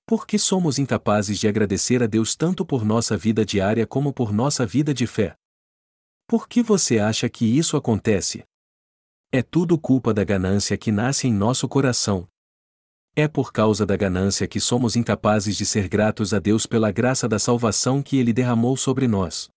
Por 0.08 0.26
que 0.26 0.38
somos 0.38 0.78
incapazes 0.78 1.38
de 1.38 1.46
agradecer 1.46 2.02
a 2.02 2.06
Deus 2.06 2.34
tanto 2.34 2.64
por 2.64 2.82
nossa 2.82 3.14
vida 3.14 3.44
diária 3.44 3.86
como 3.86 4.10
por 4.10 4.32
nossa 4.32 4.64
vida 4.64 4.94
de 4.94 5.06
fé? 5.06 5.36
Por 6.26 6.48
que 6.48 6.62
você 6.62 6.98
acha 6.98 7.28
que 7.28 7.44
isso 7.44 7.76
acontece? 7.76 8.42
É 9.30 9.42
tudo 9.42 9.78
culpa 9.78 10.14
da 10.14 10.24
ganância 10.24 10.78
que 10.78 10.90
nasce 10.90 11.28
em 11.28 11.32
nosso 11.34 11.68
coração, 11.68 12.26
é 13.14 13.28
por 13.28 13.52
causa 13.52 13.84
da 13.84 13.98
ganância 13.98 14.48
que 14.48 14.58
somos 14.58 14.96
incapazes 14.96 15.58
de 15.58 15.66
ser 15.66 15.88
gratos 15.88 16.32
a 16.32 16.38
Deus 16.38 16.64
pela 16.64 16.90
graça 16.90 17.28
da 17.28 17.38
salvação 17.38 18.02
que 18.02 18.16
Ele 18.16 18.32
derramou 18.32 18.78
sobre 18.78 19.06
nós. 19.06 19.50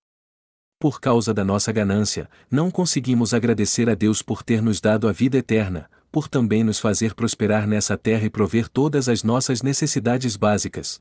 Por 0.77 0.99
causa 0.99 1.33
da 1.33 1.45
nossa 1.45 1.71
ganância, 1.71 2.29
não 2.49 2.69
conseguimos 2.69 3.33
agradecer 3.33 3.89
a 3.89 3.95
Deus 3.95 4.21
por 4.21 4.43
ter 4.43 4.61
nos 4.61 4.81
dado 4.81 5.07
a 5.07 5.13
vida 5.13 5.37
eterna, 5.37 5.89
por 6.11 6.27
também 6.27 6.63
nos 6.63 6.79
fazer 6.79 7.15
prosperar 7.15 7.65
nessa 7.65 7.97
terra 7.97 8.25
e 8.25 8.29
prover 8.29 8.67
todas 8.67 9.07
as 9.07 9.23
nossas 9.23 9.61
necessidades 9.61 10.35
básicas. 10.35 10.99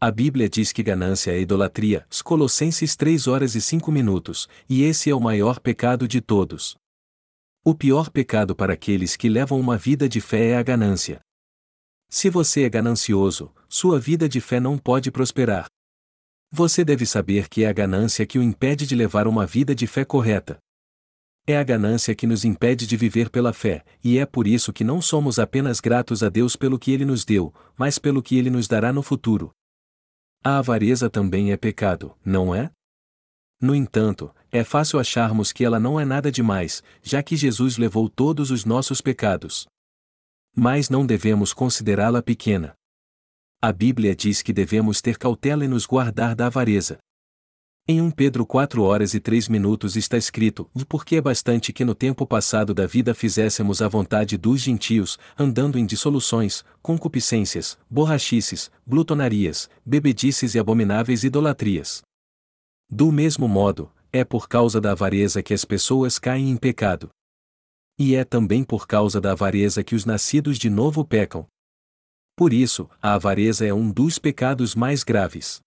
A 0.00 0.10
Bíblia 0.10 0.48
diz 0.48 0.72
que 0.72 0.82
ganância 0.82 1.30
é 1.30 1.40
idolatria, 1.40 2.06
Colossenses 2.24 2.96
3 2.96 3.26
horas 3.28 3.54
e 3.54 3.60
5 3.60 3.92
minutos, 3.92 4.48
e 4.68 4.82
esse 4.82 5.10
é 5.10 5.14
o 5.14 5.20
maior 5.20 5.60
pecado 5.60 6.08
de 6.08 6.20
todos. 6.20 6.76
O 7.64 7.74
pior 7.74 8.10
pecado 8.10 8.54
para 8.54 8.74
aqueles 8.74 9.16
que 9.16 9.28
levam 9.28 9.58
uma 9.58 9.78
vida 9.78 10.08
de 10.08 10.20
fé 10.20 10.50
é 10.50 10.56
a 10.56 10.62
ganância. 10.62 11.20
Se 12.10 12.28
você 12.28 12.64
é 12.64 12.68
ganancioso, 12.68 13.52
sua 13.68 13.98
vida 13.98 14.28
de 14.28 14.40
fé 14.40 14.60
não 14.60 14.76
pode 14.76 15.10
prosperar. 15.10 15.66
Você 16.50 16.84
deve 16.84 17.06
saber 17.06 17.48
que 17.48 17.64
é 17.64 17.68
a 17.68 17.72
ganância 17.72 18.26
que 18.26 18.38
o 18.38 18.42
impede 18.42 18.86
de 18.86 18.94
levar 18.94 19.26
uma 19.26 19.46
vida 19.46 19.74
de 19.74 19.86
fé 19.86 20.04
correta. 20.04 20.58
É 21.46 21.58
a 21.58 21.62
ganância 21.62 22.14
que 22.14 22.26
nos 22.26 22.44
impede 22.44 22.86
de 22.86 22.96
viver 22.96 23.28
pela 23.28 23.52
fé, 23.52 23.84
e 24.02 24.18
é 24.18 24.24
por 24.24 24.46
isso 24.46 24.72
que 24.72 24.82
não 24.82 25.02
somos 25.02 25.38
apenas 25.38 25.78
gratos 25.80 26.22
a 26.22 26.28
Deus 26.28 26.56
pelo 26.56 26.78
que 26.78 26.90
Ele 26.90 27.04
nos 27.04 27.24
deu, 27.24 27.52
mas 27.76 27.98
pelo 27.98 28.22
que 28.22 28.36
Ele 28.36 28.50
nos 28.50 28.66
dará 28.66 28.92
no 28.92 29.02
futuro. 29.02 29.52
A 30.42 30.58
avareza 30.58 31.10
também 31.10 31.52
é 31.52 31.56
pecado, 31.56 32.16
não 32.24 32.54
é? 32.54 32.70
No 33.60 33.74
entanto, 33.74 34.34
é 34.50 34.64
fácil 34.64 34.98
acharmos 34.98 35.52
que 35.52 35.64
ela 35.64 35.78
não 35.78 35.98
é 35.98 36.04
nada 36.04 36.30
demais, 36.30 36.82
já 37.02 37.22
que 37.22 37.36
Jesus 37.36 37.76
levou 37.76 38.08
todos 38.08 38.50
os 38.50 38.64
nossos 38.64 39.00
pecados 39.00 39.66
mas 40.54 40.88
não 40.88 41.04
devemos 41.04 41.52
considerá-la 41.52 42.22
pequena. 42.22 42.74
A 43.60 43.72
Bíblia 43.72 44.14
diz 44.14 44.40
que 44.40 44.52
devemos 44.52 45.00
ter 45.00 45.18
cautela 45.18 45.64
e 45.64 45.68
nos 45.68 45.84
guardar 45.84 46.34
da 46.34 46.46
avareza. 46.46 46.98
Em 47.86 48.00
1 48.00 48.12
Pedro 48.12 48.46
4 48.46 48.82
horas 48.82 49.12
e 49.12 49.20
3 49.20 49.46
minutos 49.46 49.94
está 49.94 50.16
escrito: 50.16 50.70
Porque 50.88 51.16
é 51.16 51.20
bastante 51.20 51.70
que 51.70 51.84
no 51.84 51.94
tempo 51.94 52.26
passado 52.26 52.72
da 52.72 52.86
vida 52.86 53.14
fizéssemos 53.14 53.82
a 53.82 53.88
vontade 53.88 54.38
dos 54.38 54.62
gentios, 54.62 55.18
andando 55.38 55.78
em 55.78 55.84
dissoluções, 55.84 56.64
concupiscências, 56.80 57.78
borrachices, 57.90 58.70
glutonarias, 58.86 59.68
bebedices 59.84 60.54
e 60.54 60.58
abomináveis 60.58 61.24
idolatrias. 61.24 62.00
Do 62.88 63.12
mesmo 63.12 63.46
modo, 63.46 63.92
é 64.10 64.24
por 64.24 64.48
causa 64.48 64.80
da 64.80 64.92
avareza 64.92 65.42
que 65.42 65.52
as 65.52 65.66
pessoas 65.66 66.18
caem 66.18 66.48
em 66.48 66.56
pecado. 66.56 67.10
E 67.98 68.14
é 68.14 68.24
também 68.24 68.64
por 68.64 68.86
causa 68.86 69.20
da 69.20 69.32
avareza 69.32 69.84
que 69.84 69.94
os 69.94 70.06
nascidos 70.06 70.58
de 70.58 70.70
novo 70.70 71.04
pecam. 71.04 71.46
Por 72.34 72.54
isso, 72.54 72.88
a 73.02 73.12
avareza 73.12 73.66
é 73.66 73.74
um 73.74 73.90
dos 73.90 74.18
pecados 74.18 74.74
mais 74.74 75.04
graves. 75.04 75.63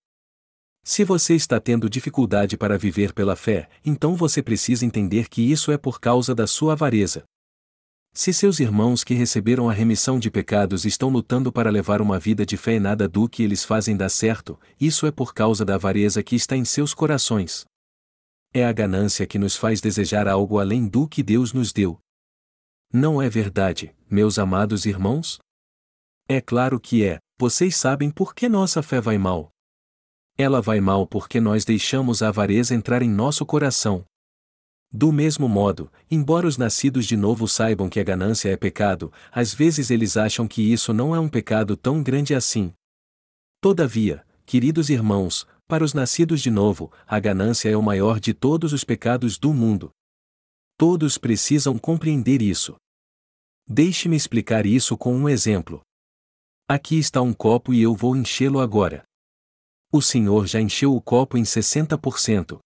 Se 0.87 1.03
você 1.03 1.35
está 1.35 1.59
tendo 1.59 1.89
dificuldade 1.89 2.55
para 2.55 2.77
viver 2.77 3.11
pela 3.11 3.35
fé, 3.35 3.69
então 3.83 4.15
você 4.15 4.41
precisa 4.41 4.85
entender 4.85 5.27
que 5.27 5.41
isso 5.41 5.69
é 5.69 5.77
por 5.77 5.99
causa 5.99 6.33
da 6.33 6.47
sua 6.47 6.71
avareza. 6.71 7.25
Se 8.13 8.31
seus 8.31 8.61
irmãos 8.61 9.03
que 9.03 9.13
receberam 9.13 9.69
a 9.69 9.73
remissão 9.73 10.17
de 10.17 10.31
pecados 10.31 10.85
estão 10.85 11.09
lutando 11.09 11.51
para 11.51 11.69
levar 11.69 12.01
uma 12.01 12.17
vida 12.17 12.45
de 12.45 12.55
fé 12.55 12.75
e 12.75 12.79
nada 12.79 13.05
do 13.05 13.27
que 13.27 13.43
eles 13.43 13.65
fazem 13.65 13.97
dá 13.97 14.07
certo, 14.07 14.57
isso 14.79 15.05
é 15.05 15.11
por 15.11 15.33
causa 15.33 15.65
da 15.65 15.75
avareza 15.75 16.23
que 16.23 16.37
está 16.37 16.55
em 16.55 16.63
seus 16.63 16.93
corações. 16.93 17.65
É 18.53 18.63
a 18.63 18.71
ganância 18.71 19.27
que 19.27 19.37
nos 19.37 19.57
faz 19.57 19.81
desejar 19.81 20.25
algo 20.25 20.57
além 20.57 20.87
do 20.87 21.05
que 21.05 21.21
Deus 21.21 21.51
nos 21.51 21.73
deu, 21.73 21.99
não 22.93 23.21
é 23.21 23.29
verdade, 23.29 23.93
meus 24.09 24.39
amados 24.39 24.85
irmãos? 24.85 25.37
É 26.29 26.39
claro 26.39 26.79
que 26.79 27.03
é, 27.03 27.19
vocês 27.37 27.75
sabem 27.75 28.09
por 28.09 28.33
que 28.33 28.47
nossa 28.47 28.81
fé 28.81 29.01
vai 29.01 29.17
mal. 29.17 29.51
Ela 30.37 30.61
vai 30.61 30.79
mal 30.79 31.07
porque 31.07 31.39
nós 31.39 31.65
deixamos 31.65 32.21
a 32.21 32.27
avareza 32.27 32.75
entrar 32.75 33.01
em 33.01 33.09
nosso 33.09 33.43
coração. 33.43 34.05
Do 34.91 35.11
mesmo 35.11 35.49
modo, 35.49 35.91
embora 36.09 36.47
os 36.47 36.57
nascidos 36.57 37.07
de 37.07 37.17
novo 37.17 37.47
saibam 37.47 37.89
que 37.89 37.99
a 37.99 38.03
ganância 38.03 38.49
é 38.49 38.55
pecado, 38.55 39.11
às 39.31 39.53
vezes 39.53 39.89
eles 39.89 40.15
acham 40.15 40.47
que 40.47 40.61
isso 40.61 40.93
não 40.93 41.15
é 41.15 41.19
um 41.19 41.27
pecado 41.27 41.75
tão 41.75 42.03
grande 42.03 42.35
assim. 42.35 42.71
Todavia, 43.59 44.23
queridos 44.45 44.89
irmãos, 44.89 45.47
para 45.67 45.83
os 45.83 45.93
nascidos 45.93 46.39
de 46.39 46.51
novo, 46.51 46.91
a 47.07 47.19
ganância 47.19 47.67
é 47.69 47.75
o 47.75 47.81
maior 47.81 48.19
de 48.19 48.33
todos 48.33 48.71
os 48.73 48.83
pecados 48.83 49.39
do 49.39 49.51
mundo. 49.53 49.89
Todos 50.77 51.17
precisam 51.17 51.79
compreender 51.79 52.43
isso. 52.43 52.75
Deixe-me 53.67 54.15
explicar 54.15 54.67
isso 54.67 54.95
com 54.95 55.15
um 55.15 55.27
exemplo. 55.27 55.81
Aqui 56.69 56.99
está 56.99 57.21
um 57.21 57.33
copo 57.33 57.73
e 57.73 57.81
eu 57.81 57.95
vou 57.95 58.15
enchê-lo 58.15 58.59
agora. 58.59 59.06
O 59.97 60.01
senhor 60.03 60.45
já 60.45 60.61
encheu 60.61 60.95
o 60.95 61.01
copo 61.01 61.39
em 61.39 61.41
60%. 61.41 62.59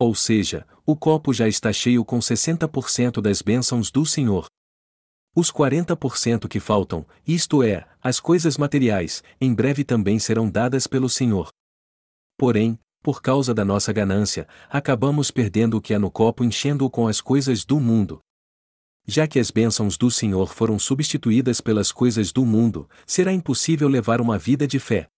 Ou 0.00 0.16
seja, 0.16 0.66
o 0.84 0.96
copo 0.96 1.32
já 1.32 1.46
está 1.46 1.72
cheio 1.72 2.04
com 2.04 2.18
60% 2.18 3.20
das 3.20 3.40
bênçãos 3.40 3.88
do 3.88 4.04
Senhor. 4.04 4.46
Os 5.32 5.52
40% 5.52 6.48
que 6.48 6.58
faltam, 6.58 7.06
isto 7.24 7.62
é, 7.62 7.88
as 8.02 8.18
coisas 8.18 8.56
materiais, 8.56 9.22
em 9.40 9.54
breve 9.54 9.84
também 9.84 10.18
serão 10.18 10.50
dadas 10.50 10.88
pelo 10.88 11.08
Senhor. 11.08 11.50
Porém, 12.36 12.76
por 13.00 13.22
causa 13.22 13.54
da 13.54 13.64
nossa 13.64 13.92
ganância, 13.92 14.48
acabamos 14.68 15.30
perdendo 15.30 15.76
o 15.76 15.80
que 15.80 15.94
há 15.94 16.00
no 16.00 16.10
copo 16.10 16.42
enchendo-o 16.42 16.90
com 16.90 17.06
as 17.06 17.20
coisas 17.20 17.64
do 17.64 17.78
mundo. 17.78 18.18
Já 19.06 19.28
que 19.28 19.38
as 19.38 19.52
bênçãos 19.52 19.96
do 19.96 20.10
Senhor 20.10 20.52
foram 20.52 20.80
substituídas 20.80 21.60
pelas 21.60 21.92
coisas 21.92 22.32
do 22.32 22.44
mundo, 22.44 22.90
será 23.06 23.32
impossível 23.32 23.86
levar 23.86 24.20
uma 24.20 24.36
vida 24.36 24.66
de 24.66 24.80
fé. 24.80 25.08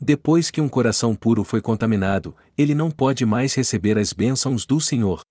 Depois 0.00 0.50
que 0.50 0.60
um 0.60 0.68
coração 0.68 1.14
puro 1.14 1.42
foi 1.42 1.60
contaminado, 1.60 2.36
ele 2.56 2.74
não 2.74 2.90
pode 2.90 3.24
mais 3.24 3.54
receber 3.54 3.96
as 3.96 4.12
bênçãos 4.12 4.66
do 4.66 4.80
Senhor. 4.80 5.22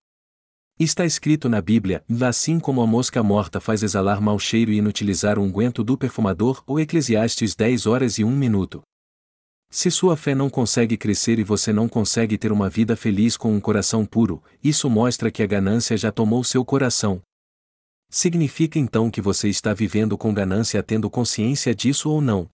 Está 0.79 1.05
escrito 1.05 1.47
na 1.47 1.61
Bíblia: 1.61 2.03
assim 2.21 2.59
como 2.59 2.81
a 2.81 2.87
mosca 2.87 3.21
morta 3.21 3.61
faz 3.61 3.83
exalar 3.83 4.19
mau 4.19 4.37
cheiro 4.39 4.71
e 4.71 4.77
inutilizar 4.77 5.37
o 5.37 5.41
unguento 5.43 5.83
do 5.83 5.97
perfumador, 5.97 6.63
ou 6.65 6.79
Eclesiastes 6.79 7.55
10 7.55 7.85
horas 7.85 8.17
e 8.17 8.23
1 8.23 8.31
minuto. 8.31 8.81
Se 9.69 9.91
sua 9.91 10.17
fé 10.17 10.33
não 10.33 10.49
consegue 10.49 10.97
crescer 10.97 11.37
e 11.37 11.43
você 11.43 11.71
não 11.71 11.87
consegue 11.87 12.37
ter 12.37 12.51
uma 12.51 12.69
vida 12.69 12.95
feliz 12.95 13.37
com 13.37 13.53
um 13.53 13.59
coração 13.59 14.05
puro, 14.05 14.43
isso 14.63 14.89
mostra 14.89 15.29
que 15.29 15.43
a 15.43 15.47
ganância 15.47 15.95
já 15.95 16.11
tomou 16.11 16.43
seu 16.43 16.65
coração. 16.65 17.21
Significa 18.09 18.79
então 18.79 19.11
que 19.11 19.21
você 19.21 19.49
está 19.49 19.73
vivendo 19.73 20.17
com 20.17 20.33
ganância 20.33 20.81
tendo 20.81 21.09
consciência 21.09 21.75
disso 21.75 22.09
ou 22.09 22.21
não? 22.21 22.49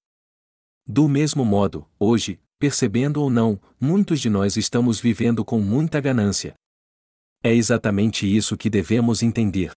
Do 0.94 1.08
mesmo 1.08 1.46
modo, 1.46 1.88
hoje, 1.98 2.38
percebendo 2.60 3.22
ou 3.22 3.30
não, 3.30 3.58
muitos 3.80 4.20
de 4.20 4.30
nós 4.30 4.58
estamos 4.58 5.00
vivendo 5.00 5.46
com 5.46 5.58
muita 5.62 6.02
ganância. 6.02 6.54
É 7.42 7.56
exatamente 7.56 8.28
isso 8.28 8.58
que 8.58 8.70
devemos 8.70 9.24
entender. 9.24 9.72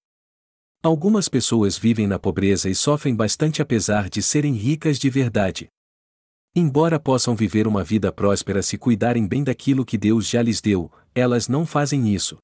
Algumas 0.82 1.28
pessoas 1.28 1.78
vivem 1.78 2.08
na 2.08 2.18
pobreza 2.18 2.68
e 2.68 2.74
sofrem 2.74 3.14
bastante 3.14 3.62
apesar 3.62 4.10
de 4.10 4.20
serem 4.20 4.54
ricas 4.54 4.98
de 4.98 5.08
verdade. 5.08 5.68
Embora 6.52 6.98
possam 6.98 7.36
viver 7.36 7.68
uma 7.68 7.84
vida 7.84 8.10
próspera 8.10 8.60
se 8.60 8.76
cuidarem 8.76 9.24
bem 9.24 9.44
daquilo 9.44 9.84
que 9.84 9.96
Deus 9.96 10.28
já 10.28 10.42
lhes 10.42 10.60
deu, 10.60 10.90
elas 11.14 11.46
não 11.46 11.64
fazem 11.64 12.12
isso. 12.12 12.38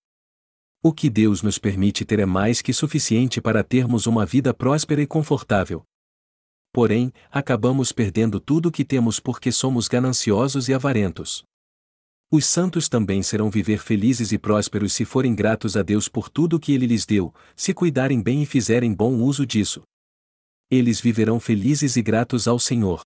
O 0.80 0.92
que 0.92 1.10
Deus 1.10 1.42
nos 1.42 1.58
permite 1.58 2.04
ter 2.04 2.20
é 2.20 2.24
mais 2.24 2.62
que 2.62 2.72
suficiente 2.72 3.40
para 3.40 3.64
termos 3.64 4.06
uma 4.06 4.24
vida 4.24 4.54
próspera 4.54 5.02
e 5.02 5.08
confortável. 5.08 5.82
Porém, 6.72 7.12
acabamos 7.30 7.90
perdendo 7.92 8.38
tudo 8.38 8.68
o 8.68 8.72
que 8.72 8.84
temos 8.84 9.18
porque 9.18 9.50
somos 9.50 9.88
gananciosos 9.88 10.68
e 10.68 10.74
avarentos. 10.74 11.42
Os 12.32 12.46
santos 12.46 12.88
também 12.88 13.24
serão 13.24 13.50
viver 13.50 13.78
felizes 13.78 14.30
e 14.30 14.38
prósperos 14.38 14.92
se 14.92 15.04
forem 15.04 15.34
gratos 15.34 15.76
a 15.76 15.82
Deus 15.82 16.08
por 16.08 16.28
tudo 16.28 16.56
o 16.56 16.60
que 16.60 16.72
Ele 16.72 16.86
lhes 16.86 17.04
deu, 17.04 17.34
se 17.56 17.74
cuidarem 17.74 18.22
bem 18.22 18.42
e 18.42 18.46
fizerem 18.46 18.94
bom 18.94 19.16
uso 19.16 19.44
disso. 19.44 19.82
Eles 20.70 21.00
viverão 21.00 21.40
felizes 21.40 21.96
e 21.96 22.02
gratos 22.02 22.46
ao 22.46 22.58
Senhor. 22.58 23.00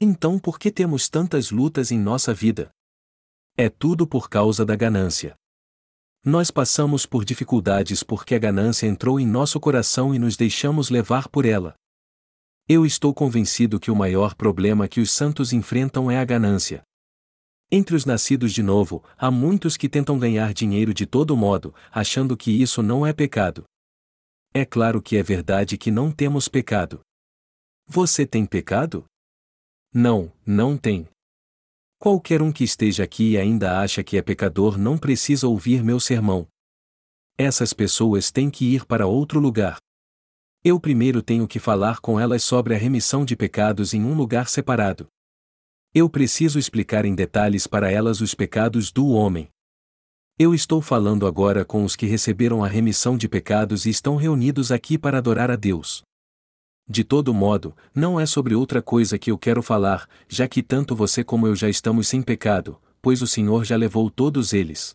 Então 0.00 0.38
por 0.38 0.58
que 0.58 0.70
temos 0.70 1.10
tantas 1.10 1.50
lutas 1.50 1.92
em 1.92 1.98
nossa 1.98 2.32
vida? 2.32 2.70
É 3.58 3.68
tudo 3.68 4.06
por 4.06 4.30
causa 4.30 4.64
da 4.64 4.74
ganância. 4.74 5.34
Nós 6.24 6.50
passamos 6.50 7.04
por 7.04 7.26
dificuldades 7.26 8.02
porque 8.02 8.34
a 8.34 8.38
ganância 8.38 8.86
entrou 8.86 9.20
em 9.20 9.26
nosso 9.26 9.60
coração 9.60 10.14
e 10.14 10.18
nos 10.18 10.34
deixamos 10.34 10.88
levar 10.88 11.28
por 11.28 11.44
ela. 11.44 11.74
Eu 12.72 12.86
estou 12.86 13.12
convencido 13.12 13.80
que 13.80 13.90
o 13.90 13.96
maior 13.96 14.32
problema 14.32 14.86
que 14.86 15.00
os 15.00 15.10
santos 15.10 15.52
enfrentam 15.52 16.08
é 16.08 16.20
a 16.20 16.24
ganância. 16.24 16.84
Entre 17.68 17.96
os 17.96 18.04
nascidos 18.04 18.52
de 18.52 18.62
novo, 18.62 19.02
há 19.18 19.28
muitos 19.28 19.76
que 19.76 19.88
tentam 19.88 20.16
ganhar 20.16 20.54
dinheiro 20.54 20.94
de 20.94 21.04
todo 21.04 21.36
modo, 21.36 21.74
achando 21.90 22.36
que 22.36 22.52
isso 22.52 22.80
não 22.80 23.04
é 23.04 23.12
pecado. 23.12 23.64
É 24.54 24.64
claro 24.64 25.02
que 25.02 25.16
é 25.16 25.22
verdade 25.24 25.76
que 25.76 25.90
não 25.90 26.12
temos 26.12 26.46
pecado. 26.46 27.00
Você 27.88 28.24
tem 28.24 28.46
pecado? 28.46 29.04
Não, 29.92 30.32
não 30.46 30.78
tem. 30.78 31.08
Qualquer 31.98 32.40
um 32.40 32.52
que 32.52 32.62
esteja 32.62 33.02
aqui 33.02 33.32
e 33.32 33.36
ainda 33.36 33.80
acha 33.80 34.04
que 34.04 34.16
é 34.16 34.22
pecador 34.22 34.78
não 34.78 34.96
precisa 34.96 35.48
ouvir 35.48 35.82
meu 35.82 35.98
sermão. 35.98 36.46
Essas 37.36 37.72
pessoas 37.72 38.30
têm 38.30 38.48
que 38.48 38.64
ir 38.64 38.86
para 38.86 39.08
outro 39.08 39.40
lugar. 39.40 39.76
Eu 40.62 40.78
primeiro 40.78 41.22
tenho 41.22 41.48
que 41.48 41.58
falar 41.58 42.00
com 42.00 42.20
elas 42.20 42.42
sobre 42.42 42.74
a 42.74 42.78
remissão 42.78 43.24
de 43.24 43.34
pecados 43.34 43.94
em 43.94 44.04
um 44.04 44.12
lugar 44.12 44.46
separado. 44.46 45.06
Eu 45.94 46.06
preciso 46.06 46.58
explicar 46.58 47.06
em 47.06 47.14
detalhes 47.14 47.66
para 47.66 47.90
elas 47.90 48.20
os 48.20 48.34
pecados 48.34 48.92
do 48.92 49.08
homem. 49.08 49.48
Eu 50.38 50.54
estou 50.54 50.82
falando 50.82 51.26
agora 51.26 51.64
com 51.64 51.82
os 51.82 51.96
que 51.96 52.04
receberam 52.04 52.62
a 52.62 52.68
remissão 52.68 53.16
de 53.16 53.26
pecados 53.26 53.86
e 53.86 53.90
estão 53.90 54.16
reunidos 54.16 54.70
aqui 54.70 54.98
para 54.98 55.16
adorar 55.16 55.50
a 55.50 55.56
Deus. 55.56 56.02
De 56.86 57.04
todo 57.04 57.32
modo, 57.32 57.74
não 57.94 58.20
é 58.20 58.26
sobre 58.26 58.54
outra 58.54 58.82
coisa 58.82 59.18
que 59.18 59.30
eu 59.30 59.38
quero 59.38 59.62
falar, 59.62 60.06
já 60.28 60.46
que 60.46 60.62
tanto 60.62 60.94
você 60.94 61.24
como 61.24 61.46
eu 61.46 61.56
já 61.56 61.70
estamos 61.70 62.06
sem 62.06 62.20
pecado, 62.20 62.78
pois 63.00 63.22
o 63.22 63.26
Senhor 63.26 63.64
já 63.64 63.76
levou 63.76 64.10
todos 64.10 64.52
eles. 64.52 64.94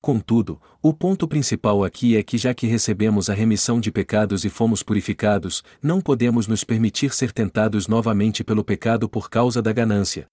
Contudo, 0.00 0.60
o 0.80 0.94
ponto 0.94 1.26
principal 1.26 1.82
aqui 1.82 2.16
é 2.16 2.22
que 2.22 2.38
já 2.38 2.54
que 2.54 2.66
recebemos 2.66 3.28
a 3.28 3.34
remissão 3.34 3.80
de 3.80 3.90
pecados 3.90 4.44
e 4.44 4.48
fomos 4.48 4.82
purificados, 4.82 5.64
não 5.82 6.00
podemos 6.00 6.46
nos 6.46 6.62
permitir 6.62 7.12
ser 7.12 7.32
tentados 7.32 7.88
novamente 7.88 8.44
pelo 8.44 8.62
pecado 8.62 9.08
por 9.08 9.28
causa 9.28 9.60
da 9.60 9.72
ganância. 9.72 10.26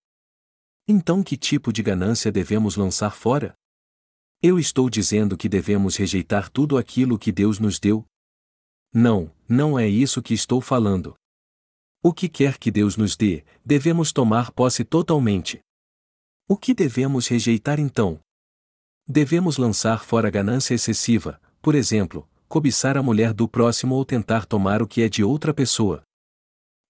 Então, 0.88 1.24
que 1.24 1.36
tipo 1.36 1.74
de 1.74 1.82
ganância 1.82 2.32
devemos 2.32 2.76
lançar 2.76 3.10
fora? 3.16 3.56
Eu 4.40 4.60
estou 4.60 4.88
dizendo 4.88 5.36
que 5.36 5.50
devemos 5.50 5.96
rejeitar 5.96 6.48
tudo 6.50 6.78
aquilo 6.78 7.18
que 7.18 7.32
Deus 7.32 7.58
nos 7.58 7.80
deu? 7.80 8.06
Não, 8.94 9.34
não 9.50 9.80
é 9.80 9.88
isso 9.88 10.22
que 10.22 10.36
estou 10.36 10.62
falando. 10.62 11.16
O 12.04 12.14
que 12.14 12.30
quer 12.30 12.60
que 12.60 12.70
Deus 12.70 12.96
nos 12.96 13.18
dê, 13.18 13.44
devemos 13.66 14.14
tomar 14.14 14.52
posse 14.52 14.86
totalmente. 14.86 15.60
O 16.48 16.56
que 16.56 16.72
devemos 16.72 17.28
rejeitar 17.28 17.80
então? 17.80 18.20
Devemos 19.08 19.58
lançar 19.58 20.04
fora 20.04 20.32
ganância 20.32 20.74
excessiva, 20.74 21.40
por 21.62 21.76
exemplo, 21.76 22.28
cobiçar 22.48 22.98
a 22.98 23.04
mulher 23.04 23.34
do 23.34 23.48
próximo 23.48 23.94
ou 23.94 24.04
tentar 24.04 24.48
tomar 24.48 24.82
o 24.82 24.88
que 24.88 25.04
é 25.04 25.08
de 25.08 25.24
outra 25.24 25.54
pessoa. 25.54 26.02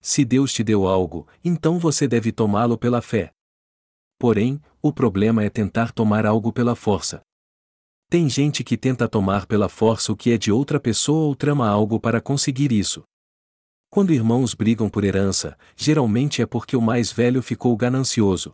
Se 0.01 0.23
Deus 0.23 0.53
te 0.53 0.63
deu 0.63 0.87
algo, 0.87 1.27
então 1.43 1.77
você 1.77 2.07
deve 2.07 2.31
tomá-lo 2.31 2.77
pela 2.77 3.01
fé. 3.01 3.31
Porém, 4.17 4.61
o 4.81 4.93
problema 4.93 5.43
é 5.43 5.49
tentar 5.49 5.91
tomar 5.91 6.25
algo 6.25 6.53
pela 6.53 6.73
força. 6.73 7.21
Tem 8.09 8.29
gente 8.29 8.63
que 8.63 8.77
tenta 8.77 9.09
tomar 9.09 9.45
pela 9.45 9.67
força 9.67 10.13
o 10.13 10.15
que 10.15 10.31
é 10.31 10.37
de 10.37 10.53
outra 10.53 10.79
pessoa 10.79 11.25
ou 11.25 11.35
trama 11.35 11.67
algo 11.67 11.99
para 11.99 12.21
conseguir 12.21 12.71
isso. 12.71 13.03
Quando 13.89 14.13
irmãos 14.13 14.53
brigam 14.53 14.89
por 14.89 15.03
herança, 15.03 15.57
geralmente 15.75 16.41
é 16.41 16.45
porque 16.45 16.77
o 16.77 16.81
mais 16.81 17.11
velho 17.11 17.41
ficou 17.41 17.75
ganancioso, 17.75 18.53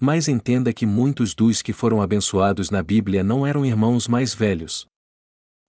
mas 0.00 0.28
entenda 0.28 0.72
que 0.72 0.86
muitos 0.86 1.34
dos 1.34 1.62
que 1.62 1.72
foram 1.72 2.02
abençoados 2.02 2.70
na 2.70 2.82
Bíblia 2.82 3.22
não 3.22 3.46
eram 3.46 3.64
irmãos 3.64 4.08
mais 4.08 4.34
velhos. 4.34 4.86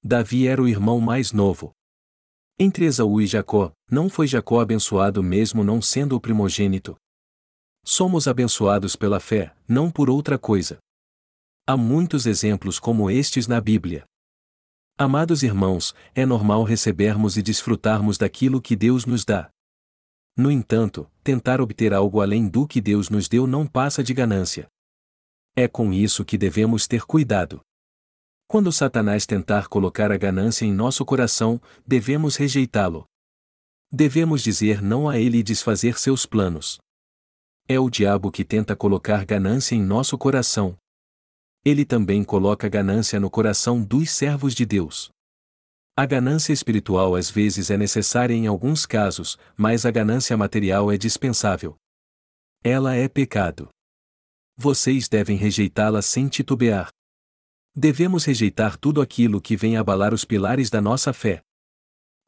Davi 0.03 0.47
era 0.47 0.61
o 0.61 0.67
irmão 0.67 0.99
mais 0.99 1.31
novo. 1.31 1.71
Entre 2.57 2.85
Esaú 2.85 3.21
e 3.21 3.27
Jacó, 3.27 3.71
não 3.89 4.09
foi 4.09 4.27
Jacó 4.27 4.59
abençoado 4.59 5.21
mesmo 5.21 5.63
não 5.63 5.81
sendo 5.81 6.15
o 6.15 6.21
primogênito. 6.21 6.95
Somos 7.83 8.27
abençoados 8.27 8.95
pela 8.95 9.19
fé, 9.19 9.55
não 9.67 9.91
por 9.91 10.09
outra 10.09 10.39
coisa. 10.39 10.77
Há 11.67 11.75
muitos 11.75 12.25
exemplos 12.25 12.79
como 12.79 13.09
estes 13.09 13.47
na 13.47 13.59
Bíblia. 13.59 14.05
Amados 14.97 15.43
irmãos, 15.43 15.93
é 16.13 16.25
normal 16.25 16.63
recebermos 16.63 17.35
e 17.35 17.41
desfrutarmos 17.41 18.17
daquilo 18.17 18.61
que 18.61 18.75
Deus 18.75 19.05
nos 19.05 19.25
dá. 19.25 19.49
No 20.37 20.51
entanto, 20.51 21.09
tentar 21.23 21.61
obter 21.61 21.93
algo 21.93 22.19
além 22.19 22.47
do 22.47 22.67
que 22.67 22.81
Deus 22.81 23.09
nos 23.09 23.29
deu 23.29 23.47
não 23.47 23.65
passa 23.65 24.03
de 24.03 24.13
ganância. 24.13 24.67
É 25.55 25.67
com 25.67 25.93
isso 25.93 26.25
que 26.25 26.37
devemos 26.37 26.87
ter 26.87 27.05
cuidado. 27.05 27.61
Quando 28.47 28.71
Satanás 28.71 29.25
tentar 29.25 29.67
colocar 29.67 30.11
a 30.11 30.17
ganância 30.17 30.65
em 30.65 30.73
nosso 30.73 31.05
coração, 31.05 31.59
devemos 31.87 32.35
rejeitá-lo. 32.35 33.05
Devemos 33.89 34.43
dizer 34.43 34.81
não 34.81 35.07
a 35.07 35.17
ele 35.17 35.37
e 35.37 35.43
desfazer 35.43 35.97
seus 35.97 36.25
planos. 36.25 36.77
É 37.67 37.79
o 37.79 37.89
diabo 37.89 38.29
que 38.29 38.43
tenta 38.43 38.75
colocar 38.75 39.25
ganância 39.25 39.73
em 39.73 39.81
nosso 39.81 40.17
coração. 40.17 40.77
Ele 41.63 41.85
também 41.85 42.23
coloca 42.23 42.67
ganância 42.67 43.19
no 43.19 43.29
coração 43.29 43.81
dos 43.81 44.11
servos 44.11 44.53
de 44.53 44.65
Deus. 44.65 45.14
A 45.97 46.05
ganância 46.05 46.51
espiritual 46.51 47.15
às 47.15 47.29
vezes 47.29 47.71
é 47.71 47.77
necessária 47.77 48.33
em 48.33 48.47
alguns 48.47 48.85
casos, 48.85 49.37
mas 49.55 49.85
a 49.85 49.91
ganância 49.91 50.35
material 50.35 50.91
é 50.91 50.97
dispensável. 50.97 51.77
Ela 52.61 52.95
é 52.95 53.07
pecado. 53.07 53.69
Vocês 54.57 55.07
devem 55.07 55.37
rejeitá-la 55.37 56.01
sem 56.01 56.27
titubear. 56.27 56.89
Devemos 57.73 58.25
rejeitar 58.25 58.75
tudo 58.75 59.01
aquilo 59.01 59.39
que 59.39 59.55
vem 59.55 59.77
abalar 59.77 60.13
os 60.13 60.25
pilares 60.25 60.69
da 60.69 60.81
nossa 60.81 61.13
fé. 61.13 61.39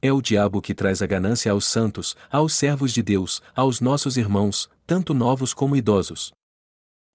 É 0.00 0.10
o 0.10 0.22
diabo 0.22 0.62
que 0.62 0.74
traz 0.74 1.02
a 1.02 1.06
ganância 1.06 1.52
aos 1.52 1.66
santos, 1.66 2.16
aos 2.30 2.54
servos 2.54 2.90
de 2.94 3.02
Deus, 3.02 3.42
aos 3.54 3.82
nossos 3.82 4.16
irmãos, 4.16 4.70
tanto 4.86 5.12
novos 5.12 5.52
como 5.52 5.76
idosos. 5.76 6.32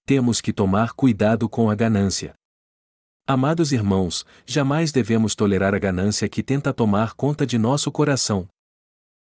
Temos 0.06 0.40
que 0.40 0.52
tomar 0.52 0.92
cuidado 0.92 1.48
com 1.48 1.68
a 1.68 1.74
ganância. 1.74 2.32
Amados 3.26 3.72
irmãos, 3.72 4.22
jamais 4.44 4.92
devemos 4.92 5.34
tolerar 5.34 5.74
a 5.74 5.78
ganância 5.78 6.28
que 6.28 6.42
tenta 6.42 6.74
tomar 6.74 7.14
conta 7.14 7.46
de 7.46 7.56
nosso 7.56 7.90
coração. 7.90 8.46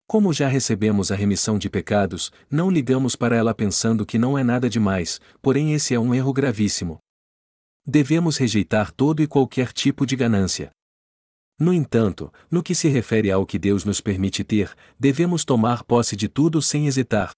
Como 0.06 0.35
já 0.35 0.48
recebemos 0.48 1.11
a 1.11 1.16
remissão 1.16 1.59
de 1.59 1.70
pecados, 1.70 2.30
não 2.50 2.70
ligamos 2.70 3.16
para 3.16 3.35
ela 3.35 3.54
pensando 3.54 4.04
que 4.04 4.18
não 4.18 4.37
é 4.37 4.44
nada 4.44 4.68
demais, 4.68 5.18
porém 5.40 5.72
esse 5.72 5.94
é 5.94 5.98
um 5.98 6.14
erro 6.14 6.30
gravíssimo. 6.30 6.98
Devemos 7.87 8.37
rejeitar 8.37 8.92
todo 8.92 9.22
e 9.22 9.26
qualquer 9.26 9.72
tipo 9.72 10.04
de 10.04 10.14
ganância. 10.14 10.70
No 11.59 11.72
entanto, 11.72 12.30
no 12.50 12.62
que 12.62 12.74
se 12.74 12.88
refere 12.88 13.30
ao 13.30 13.46
que 13.46 13.59
Deus 13.59 13.82
nos 13.82 14.02
permite 14.02 14.44
ter, 14.44 14.76
devemos 15.00 15.42
tomar 15.42 15.82
posse 15.85 16.14
de 16.14 16.28
tudo 16.28 16.61
sem 16.61 16.87
hesitar. 16.87 17.30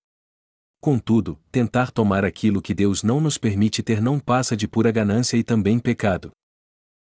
Contudo, 0.81 1.39
tentar 1.53 1.93
tomar 1.93 2.25
aquilo 2.25 2.61
que 2.61 2.75
Deus 2.75 3.05
não 3.05 3.21
nos 3.21 3.39
permite 3.39 3.81
ter 3.81 4.03
não 4.03 4.19
passa 4.19 4.57
de 4.57 4.67
pura 4.67 4.91
ganância 4.91 5.37
e 5.37 5.45
também 5.45 5.79
pecado. 5.79 6.33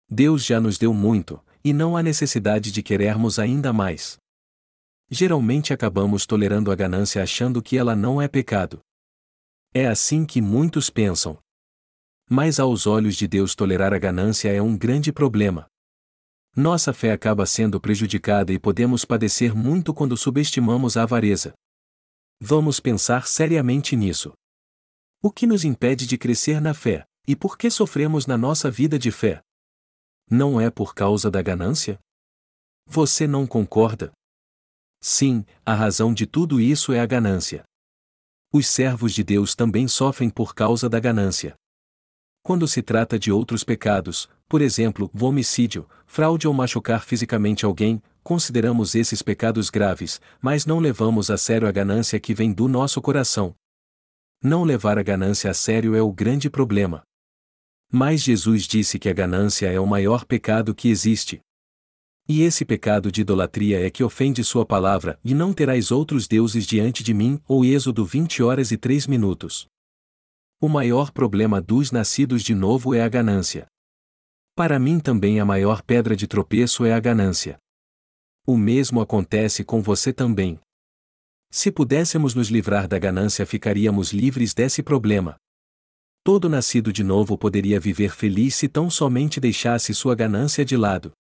Deus 0.09 0.43
já 0.43 0.59
nos 0.59 0.77
deu 0.77 0.93
muito, 0.93 1.43
e 1.63 1.71
não 1.71 1.95
há 1.95 2.01
necessidade 2.01 2.71
de 2.71 2.81
querermos 2.81 3.37
ainda 3.37 3.71
mais. 3.71 4.17
Geralmente 5.09 5.73
acabamos 5.73 6.25
tolerando 6.25 6.71
a 6.71 6.75
ganância 6.75 7.21
achando 7.21 7.61
que 7.61 7.77
ela 7.77 7.95
não 7.95 8.21
é 8.21 8.27
pecado. 8.27 8.79
É 9.73 9.87
assim 9.87 10.25
que 10.25 10.41
muitos 10.41 10.89
pensam. 10.89 11.37
Mas 12.29 12.59
aos 12.59 12.87
olhos 12.87 13.15
de 13.15 13.27
Deus 13.27 13.55
tolerar 13.55 13.93
a 13.93 13.99
ganância 13.99 14.49
é 14.49 14.61
um 14.61 14.77
grande 14.77 15.11
problema. 15.11 15.67
Nossa 16.55 16.91
fé 16.91 17.11
acaba 17.11 17.45
sendo 17.45 17.79
prejudicada 17.79 18.51
e 18.51 18.59
podemos 18.59 19.05
padecer 19.05 19.55
muito 19.55 19.93
quando 19.93 20.17
subestimamos 20.17 20.97
a 20.97 21.03
avareza. 21.03 21.53
Vamos 22.39 22.79
pensar 22.79 23.27
seriamente 23.27 23.95
nisso. 23.95 24.33
O 25.21 25.31
que 25.31 25.45
nos 25.45 25.63
impede 25.63 26.07
de 26.07 26.17
crescer 26.17 26.61
na 26.61 26.73
fé, 26.73 27.05
e 27.27 27.35
por 27.35 27.57
que 27.57 27.69
sofremos 27.69 28.25
na 28.25 28.37
nossa 28.37 28.71
vida 28.71 28.97
de 28.97 29.11
fé? 29.11 29.41
Não 30.29 30.61
é 30.61 30.69
por 30.69 30.93
causa 30.93 31.31
da 31.31 31.41
ganância? 31.41 31.99
Você 32.85 33.25
não 33.25 33.47
concorda? 33.47 34.11
Sim, 35.01 35.45
a 35.65 35.73
razão 35.73 36.13
de 36.13 36.25
tudo 36.25 36.59
isso 36.59 36.93
é 36.93 36.99
a 36.99 37.05
ganância. 37.05 37.63
Os 38.51 38.67
servos 38.67 39.13
de 39.13 39.23
Deus 39.23 39.55
também 39.55 39.87
sofrem 39.87 40.29
por 40.29 40.53
causa 40.53 40.89
da 40.89 40.99
ganância. 40.99 41.55
Quando 42.43 42.67
se 42.67 42.81
trata 42.81 43.17
de 43.17 43.31
outros 43.31 43.63
pecados, 43.63 44.29
por 44.47 44.61
exemplo, 44.61 45.09
homicídio, 45.19 45.87
fraude 46.05 46.47
ou 46.47 46.53
machucar 46.53 47.03
fisicamente 47.03 47.65
alguém, 47.65 48.01
consideramos 48.23 48.95
esses 48.95 49.21
pecados 49.21 49.69
graves, 49.69 50.19
mas 50.41 50.65
não 50.65 50.79
levamos 50.79 51.29
a 51.29 51.37
sério 51.37 51.67
a 51.67 51.71
ganância 51.71 52.19
que 52.19 52.33
vem 52.33 52.51
do 52.51 52.67
nosso 52.67 53.01
coração. 53.01 53.55
Não 54.41 54.63
levar 54.63 54.97
a 54.97 55.03
ganância 55.03 55.51
a 55.51 55.53
sério 55.53 55.95
é 55.95 56.01
o 56.01 56.11
grande 56.11 56.49
problema. 56.49 57.03
Mas 57.91 58.21
Jesus 58.21 58.63
disse 58.63 58.99
que 58.99 59.09
a 59.09 59.13
ganância 59.13 59.67
é 59.67 59.79
o 59.79 59.87
maior 59.87 60.23
pecado 60.23 60.75
que 60.75 60.89
existe. 60.89 61.41
E 62.27 62.43
esse 62.43 62.63
pecado 62.63 63.11
de 63.11 63.21
idolatria 63.21 63.83
é 63.83 63.89
que 63.89 64.03
ofende 64.03 64.43
Sua 64.43 64.63
palavra, 64.63 65.19
e 65.25 65.33
não 65.33 65.51
terás 65.51 65.91
outros 65.91 66.27
deuses 66.27 66.67
diante 66.67 67.03
de 67.03 67.11
mim, 67.11 67.41
ou 67.47 67.65
Êxodo 67.65 68.05
20 68.05 68.43
horas 68.43 68.71
e 68.71 68.77
3 68.77 69.07
minutos. 69.07 69.65
O 70.61 70.69
maior 70.69 71.09
problema 71.09 71.59
dos 71.59 71.91
nascidos 71.91 72.43
de 72.43 72.53
novo 72.53 72.93
é 72.93 73.01
a 73.01 73.09
ganância. 73.09 73.65
Para 74.55 74.77
mim 74.77 74.99
também 74.99 75.39
a 75.39 75.45
maior 75.45 75.81
pedra 75.81 76.15
de 76.15 76.27
tropeço 76.27 76.85
é 76.85 76.93
a 76.93 76.99
ganância. 76.99 77.57
O 78.45 78.57
mesmo 78.57 79.01
acontece 79.01 79.63
com 79.63 79.81
você 79.81 80.13
também. 80.13 80.59
Se 81.49 81.71
pudéssemos 81.71 82.35
nos 82.35 82.49
livrar 82.49 82.87
da 82.87 82.99
ganância, 82.99 83.45
ficaríamos 83.45 84.11
livres 84.11 84.53
desse 84.53 84.83
problema. 84.83 85.35
Todo 86.23 86.49
nascido 86.49 86.91
de 86.91 87.03
novo 87.03 87.37
poderia 87.37 87.79
viver 87.79 88.13
feliz 88.13 88.55
se 88.55 88.67
tão 88.67 88.89
somente 88.89 89.39
deixasse 89.39 89.93
sua 89.93 90.15
ganância 90.15 90.65
de 90.65 90.75
lado. 90.75 91.11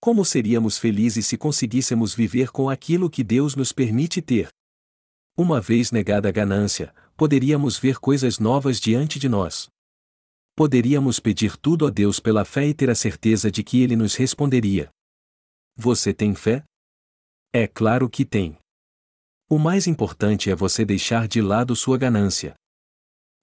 Como 0.00 0.24
seríamos 0.24 0.78
felizes 0.78 1.26
se 1.26 1.36
conseguíssemos 1.36 2.14
viver 2.14 2.50
com 2.50 2.70
aquilo 2.70 3.10
que 3.10 3.22
Deus 3.22 3.54
nos 3.54 3.72
permite 3.72 4.22
ter? 4.22 4.48
Uma 5.36 5.60
vez 5.60 5.90
negada 5.90 6.28
a 6.28 6.32
ganância, 6.32 6.94
poderíamos 7.16 7.78
ver 7.78 7.98
coisas 7.98 8.38
novas 8.38 8.80
diante 8.80 9.18
de 9.18 9.28
nós. 9.28 9.68
Poderíamos 10.54 11.18
pedir 11.18 11.56
tudo 11.56 11.86
a 11.86 11.90
Deus 11.90 12.20
pela 12.20 12.44
fé 12.44 12.66
e 12.66 12.74
ter 12.74 12.90
a 12.90 12.94
certeza 12.94 13.50
de 13.50 13.62
que 13.62 13.82
Ele 13.82 13.96
nos 13.96 14.14
responderia. 14.14 14.90
Você 15.76 16.12
tem 16.12 16.34
fé? 16.34 16.64
É 17.52 17.66
claro 17.66 18.08
que 18.08 18.24
tem. 18.24 18.58
O 19.48 19.58
mais 19.58 19.86
importante 19.86 20.50
é 20.50 20.54
você 20.54 20.84
deixar 20.84 21.26
de 21.26 21.40
lado 21.40 21.74
sua 21.74 21.98
ganância. 21.98 22.54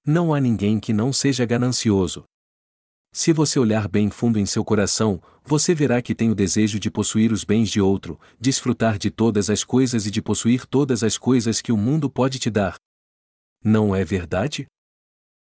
Não 0.09 0.33
há 0.33 0.39
ninguém 0.39 0.79
que 0.79 0.93
não 0.93 1.11
seja 1.11 1.45
ganancioso. 1.45 2.23
Se 3.11 3.33
você 3.33 3.59
olhar 3.59 3.89
bem 3.89 4.09
fundo 4.09 4.39
em 4.39 4.45
seu 4.45 4.63
coração, 4.63 5.21
você 5.43 5.75
verá 5.75 6.01
que 6.01 6.15
tem 6.15 6.31
o 6.31 6.35
desejo 6.35 6.79
de 6.79 6.89
possuir 6.89 7.33
os 7.33 7.43
bens 7.43 7.69
de 7.69 7.81
outro, 7.81 8.17
desfrutar 8.39 8.97
de 8.97 9.11
todas 9.11 9.49
as 9.49 9.65
coisas 9.65 10.05
e 10.05 10.11
de 10.11 10.21
possuir 10.21 10.65
todas 10.65 11.03
as 11.03 11.17
coisas 11.17 11.61
que 11.61 11.73
o 11.73 11.77
mundo 11.77 12.09
pode 12.09 12.39
te 12.39 12.49
dar. 12.49 12.77
Não 13.61 13.93
é 13.93 14.05
verdade? 14.05 14.65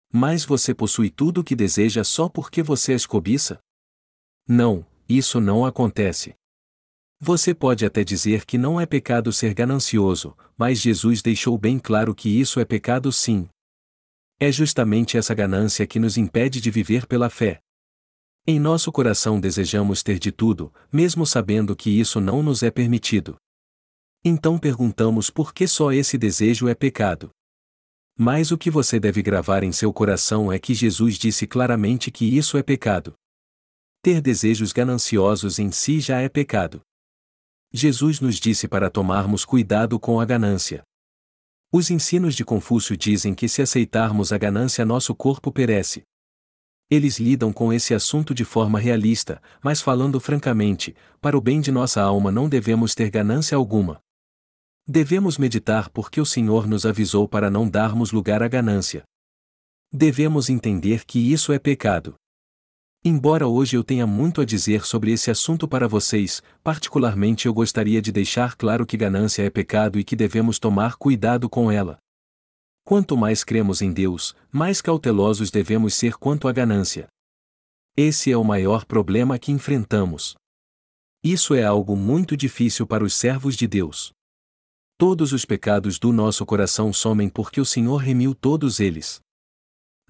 Mas 0.10 0.45
você 0.45 0.73
possui 0.73 1.10
tudo 1.10 1.41
o 1.41 1.43
que 1.43 1.58
deseja 1.58 2.06
só 2.06 2.30
porque 2.30 2.63
você 2.63 2.93
as 2.93 3.06
cobiça? 3.06 3.60
Não, 4.47 4.86
isso 5.10 5.41
não 5.41 5.65
acontece. 5.65 6.36
Você 7.19 7.54
pode 7.54 7.86
até 7.86 8.02
dizer 8.02 8.45
que 8.45 8.58
não 8.58 8.80
é 8.80 8.86
pecado 8.86 9.34
ser 9.34 9.54
ganancioso, 9.54 10.38
mas 10.58 10.80
Jesus 10.80 11.21
deixou 11.21 11.58
bem 11.58 11.78
claro 11.78 12.15
que 12.15 12.30
isso 12.30 12.62
é 12.62 12.65
pecado 12.65 13.12
sim. 13.12 13.49
É 14.39 14.52
justamente 14.52 15.17
essa 15.17 15.34
ganância 15.34 15.86
que 15.88 16.00
nos 16.00 16.17
impede 16.17 16.60
de 16.60 16.69
viver 16.69 17.06
pela 17.06 17.30
fé. 17.30 17.60
Em 18.46 18.60
nosso 18.60 18.91
coração 18.91 19.39
desejamos 19.39 20.04
ter 20.04 20.19
de 20.19 20.32
tudo, 20.32 20.74
mesmo 20.91 21.26
sabendo 21.26 21.76
que 21.76 21.89
isso 21.89 22.19
não 22.19 22.43
nos 22.43 22.62
é 22.62 22.69
permitido. 22.69 23.38
Então 24.24 24.58
perguntamos 24.58 25.30
por 25.30 25.54
que 25.54 25.67
só 25.67 25.91
esse 25.91 26.17
desejo 26.17 26.67
é 26.67 26.76
pecado. 26.76 27.30
Mas 28.17 28.52
o 28.52 28.58
que 28.58 28.69
você 28.69 29.00
deve 29.00 29.22
gravar 29.22 29.63
em 29.63 29.72
seu 29.72 29.91
coração 29.91 30.52
é 30.52 30.60
que 30.60 30.74
Jesus 30.74 31.17
disse 31.17 31.48
claramente 31.48 32.12
que 32.12 32.26
isso 32.26 32.58
é 32.58 32.63
pecado. 32.63 33.13
Ter 34.02 34.22
desejos 34.22 34.74
gananciosos 34.74 35.58
em 35.58 35.72
si 35.72 36.00
já 36.00 36.19
é 36.19 36.30
pecado. 36.30 36.82
Jesus 37.72 38.19
nos 38.19 38.36
disse 38.36 38.67
para 38.67 38.89
tomarmos 38.89 39.46
cuidado 39.46 40.00
com 40.00 40.19
a 40.19 40.26
ganância. 40.26 40.84
Os 41.76 41.90
ensinos 41.90 42.36
de 42.36 42.46
Confúcio 42.46 42.96
dizem 42.96 43.34
que 43.34 43.50
se 43.50 43.60
aceitarmos 43.60 44.32
a 44.32 44.38
ganância, 44.38 44.86
nosso 44.86 45.16
corpo 45.16 45.52
perece. 45.52 46.04
Eles 46.88 47.18
lidam 47.18 47.52
com 47.52 47.74
esse 47.74 47.96
assunto 47.96 48.32
de 48.32 48.46
forma 48.46 48.78
realista, 48.78 49.42
mas 49.64 49.82
falando 49.82 50.20
francamente, 50.20 50.96
para 51.20 51.36
o 51.36 51.42
bem 51.42 51.60
de 51.60 51.72
nossa 51.72 52.00
alma 52.00 52.32
não 52.32 52.48
devemos 52.48 52.94
ter 52.94 53.10
ganância 53.10 53.56
alguma. 53.58 54.00
Devemos 54.88 55.40
meditar 55.40 55.90
porque 55.90 56.22
o 56.22 56.26
Senhor 56.28 56.68
nos 56.68 56.86
avisou 56.86 57.28
para 57.28 57.50
não 57.50 57.68
darmos 57.68 58.12
lugar 58.12 58.44
à 58.44 58.48
ganância. 58.48 59.04
Devemos 59.92 60.52
entender 60.52 61.04
que 61.04 61.18
isso 61.18 61.52
é 61.52 61.58
pecado. 61.58 62.14
Embora 63.06 63.46
hoje 63.50 63.76
eu 63.76 63.84
tenha 63.84 64.08
muito 64.08 64.39
a 64.39 64.46
dizer 64.46 64.86
sobre 64.86 65.12
esse 65.12 65.30
assunto 65.30 65.68
para 65.68 65.89
vocês, 65.89 66.42
particularmente 66.63 67.48
eu 67.48 67.54
gostaria 67.54 68.02
de 68.02 68.13
deixar 68.13 68.56
claro 68.56 68.86
que 68.86 68.96
ganância 68.96 69.44
é 69.44 69.50
pecado 69.50 70.00
e 70.00 70.06
que 70.06 70.16
devemos 70.16 70.58
tomar 70.58 70.96
cuidado 70.96 71.50
com 71.50 71.70
ela. 71.70 71.98
Quanto 72.86 73.18
mais 73.18 73.44
cremos 73.44 73.82
em 73.82 73.92
Deus, 73.92 74.34
mais 74.50 74.82
cautelosos 74.82 75.52
devemos 75.52 75.96
ser 75.96 76.16
quanto 76.16 76.48
à 76.48 76.54
ganância. 76.54 77.08
Esse 77.98 78.32
é 78.32 78.38
o 78.38 78.44
maior 78.44 78.86
problema 78.86 79.38
que 79.38 79.52
enfrentamos. 79.52 80.34
Isso 81.22 81.54
é 81.54 81.63
algo 81.63 81.98
muito 81.98 82.38
difícil 82.38 82.88
para 82.88 83.04
os 83.04 83.13
servos 83.13 83.58
de 83.58 83.68
Deus. 83.68 84.13
Todos 84.98 85.34
os 85.34 85.44
pecados 85.44 86.00
do 86.00 86.13
nosso 86.13 86.46
coração 86.46 86.94
somem 86.94 87.28
porque 87.28 87.60
o 87.60 87.66
Senhor 87.66 87.98
remiu 87.98 88.34
todos 88.34 88.80
eles. 88.80 89.20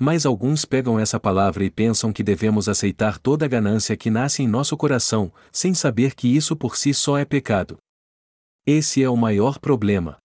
Mas 0.06 0.26
alguns 0.26 0.66
pegam 0.66 1.00
essa 1.00 1.18
palavra 1.18 1.64
e 1.64 1.72
pensam 1.72 2.12
que 2.12 2.22
devemos 2.22 2.68
aceitar 2.68 3.18
toda 3.18 3.46
a 3.46 3.48
ganância 3.48 3.96
que 3.96 4.10
nasce 4.10 4.44
em 4.44 4.48
nosso 4.50 4.76
coração, 4.76 5.32
sem 5.50 5.74
saber 5.74 6.14
que 6.14 6.28
isso 6.28 6.58
por 6.58 6.76
si 6.76 6.94
só 6.94 7.18
é 7.18 7.24
pecado. 7.24 7.78
Esse 8.66 9.02
é 9.02 9.10
o 9.10 9.16
maior 9.16 9.60
problema. 9.60 10.18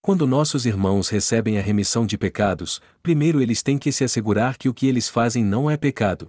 Quando 0.00 0.28
nossos 0.28 0.64
irmãos 0.64 1.08
recebem 1.08 1.58
a 1.58 1.60
remissão 1.60 2.06
de 2.06 2.16
pecados, 2.16 2.80
primeiro 3.02 3.42
eles 3.42 3.64
têm 3.64 3.78
que 3.78 3.90
se 3.90 4.04
assegurar 4.04 4.56
que 4.56 4.68
o 4.68 4.72
que 4.72 4.86
eles 4.86 5.08
fazem 5.08 5.44
não 5.44 5.68
é 5.68 5.76
pecado. 5.76 6.28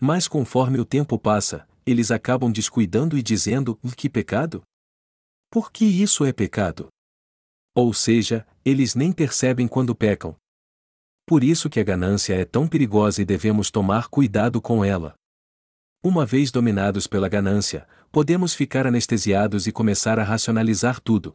Mas 0.00 0.26
conforme 0.26 0.80
o 0.80 0.84
tempo 0.86 1.18
passa, 1.18 1.68
eles 1.84 2.10
acabam 2.10 2.50
descuidando 2.50 3.18
e 3.18 3.22
dizendo: 3.22 3.78
que 3.94 4.08
pecado? 4.08 4.62
Por 5.50 5.70
que 5.70 5.84
isso 5.84 6.24
é 6.24 6.32
pecado? 6.32 6.88
Ou 7.74 7.92
seja, 7.92 8.46
eles 8.64 8.94
nem 8.94 9.12
percebem 9.12 9.68
quando 9.68 9.94
pecam, 9.94 10.34
por 11.26 11.42
isso 11.42 11.68
que 11.68 11.80
a 11.80 11.84
ganância 11.84 12.34
é 12.34 12.44
tão 12.44 12.68
perigosa 12.68 13.20
e 13.20 13.24
devemos 13.24 13.68
tomar 13.68 14.06
cuidado 14.06 14.62
com 14.62 14.84
ela. 14.84 15.14
Uma 16.00 16.24
vez 16.24 16.52
dominados 16.52 17.08
pela 17.08 17.28
ganância, 17.28 17.84
podemos 18.12 18.54
ficar 18.54 18.86
anestesiados 18.86 19.66
e 19.66 19.72
começar 19.72 20.20
a 20.20 20.22
racionalizar 20.22 21.00
tudo. 21.00 21.32